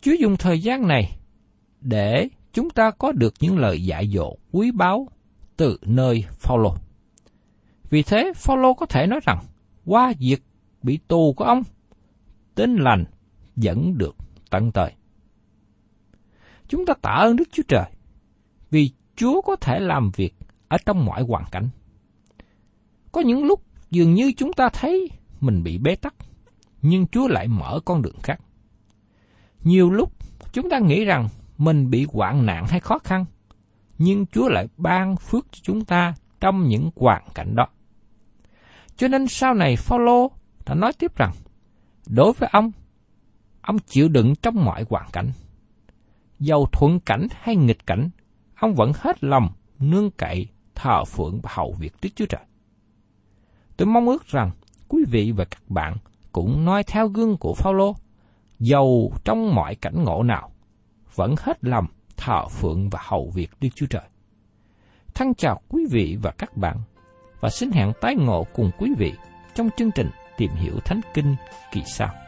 Chúa 0.00 0.12
dùng 0.12 0.36
thời 0.36 0.60
gian 0.60 0.88
này 0.88 1.18
để 1.80 2.28
chúng 2.52 2.70
ta 2.70 2.90
có 2.90 3.12
được 3.12 3.34
những 3.40 3.58
lời 3.58 3.84
dạy 3.84 4.08
dỗ 4.14 4.36
quý 4.52 4.70
báu 4.70 5.08
từ 5.56 5.78
nơi 5.82 6.24
Phaolô. 6.30 6.74
Vì 7.90 8.02
thế, 8.02 8.32
Phaolô 8.36 8.74
có 8.74 8.86
thể 8.86 9.06
nói 9.06 9.20
rằng 9.22 9.38
qua 9.86 10.12
việc 10.18 10.42
bị 10.82 10.98
tù 11.08 11.32
của 11.32 11.44
ông, 11.44 11.62
tên 12.54 12.76
lành 12.76 13.04
vẫn 13.56 13.98
được 13.98 14.16
tận 14.50 14.72
tới. 14.72 14.92
Chúng 16.68 16.86
ta 16.86 16.94
tạ 17.02 17.10
ơn 17.10 17.36
Đức 17.36 17.48
Chúa 17.52 17.62
Trời, 17.68 17.90
vì 18.70 18.90
Chúa 19.16 19.40
có 19.40 19.56
thể 19.56 19.80
làm 19.80 20.10
việc 20.16 20.34
ở 20.68 20.76
trong 20.86 21.04
mọi 21.04 21.22
hoàn 21.22 21.44
cảnh. 21.50 21.68
Có 23.12 23.20
những 23.20 23.44
lúc 23.44 23.62
dường 23.90 24.14
như 24.14 24.32
chúng 24.36 24.52
ta 24.52 24.68
thấy 24.68 25.10
mình 25.40 25.62
bị 25.62 25.78
bế 25.78 25.94
tắc, 25.94 26.14
nhưng 26.82 27.06
Chúa 27.06 27.28
lại 27.28 27.48
mở 27.48 27.80
con 27.84 28.02
đường 28.02 28.18
khác. 28.22 28.40
Nhiều 29.64 29.90
lúc 29.90 30.12
chúng 30.52 30.70
ta 30.70 30.78
nghĩ 30.78 31.04
rằng 31.04 31.28
mình 31.58 31.90
bị 31.90 32.06
hoạn 32.12 32.46
nạn 32.46 32.66
hay 32.68 32.80
khó 32.80 32.98
khăn, 32.98 33.24
nhưng 33.98 34.26
Chúa 34.26 34.48
lại 34.48 34.68
ban 34.76 35.16
phước 35.16 35.46
cho 35.52 35.60
chúng 35.62 35.84
ta 35.84 36.14
trong 36.40 36.68
những 36.68 36.90
hoàn 36.96 37.22
cảnh 37.34 37.56
đó. 37.56 37.66
Cho 38.96 39.08
nên 39.08 39.28
sau 39.28 39.54
này 39.54 39.76
Phaolô 39.76 40.30
đã 40.66 40.74
nói 40.74 40.92
tiếp 40.92 41.16
rằng, 41.16 41.32
đối 42.06 42.32
với 42.32 42.48
ông, 42.52 42.70
ông 43.60 43.78
chịu 43.78 44.08
đựng 44.08 44.34
trong 44.42 44.64
mọi 44.64 44.84
hoàn 44.90 45.10
cảnh. 45.12 45.32
Dầu 46.38 46.66
thuận 46.72 47.00
cảnh 47.00 47.26
hay 47.40 47.56
nghịch 47.56 47.86
cảnh, 47.86 48.10
ông 48.54 48.74
vẫn 48.74 48.92
hết 48.94 49.24
lòng 49.24 49.48
nương 49.78 50.10
cậy 50.10 50.48
thờ 50.78 51.04
phượng 51.04 51.40
và 51.42 51.50
hầu 51.52 51.72
việc 51.78 51.94
Đức 52.02 52.08
Chúa 52.16 52.26
Trời. 52.26 52.40
Tôi 53.76 53.86
mong 53.86 54.08
ước 54.08 54.26
rằng 54.26 54.50
quý 54.88 55.04
vị 55.10 55.32
và 55.32 55.44
các 55.44 55.62
bạn 55.68 55.96
cũng 56.32 56.64
nói 56.64 56.82
theo 56.82 57.08
gương 57.08 57.36
của 57.36 57.54
Phaolô, 57.54 57.96
dầu 58.58 59.12
trong 59.24 59.54
mọi 59.54 59.74
cảnh 59.74 60.04
ngộ 60.04 60.22
nào, 60.22 60.50
vẫn 61.14 61.34
hết 61.38 61.64
lòng 61.64 61.86
thờ 62.16 62.48
phượng 62.48 62.90
và 62.90 62.98
hầu 63.02 63.30
việc 63.34 63.50
Đức 63.60 63.68
Chúa 63.74 63.86
Trời. 63.86 64.08
Thân 65.14 65.34
chào 65.34 65.60
quý 65.68 65.86
vị 65.90 66.18
và 66.22 66.30
các 66.30 66.56
bạn 66.56 66.76
và 67.40 67.50
xin 67.50 67.70
hẹn 67.70 67.92
tái 68.00 68.14
ngộ 68.14 68.46
cùng 68.54 68.70
quý 68.78 68.90
vị 68.98 69.12
trong 69.54 69.68
chương 69.76 69.90
trình 69.90 70.10
Tìm 70.36 70.50
hiểu 70.50 70.74
Thánh 70.84 71.00
Kinh 71.14 71.36
kỳ 71.72 71.82
sau. 71.86 72.27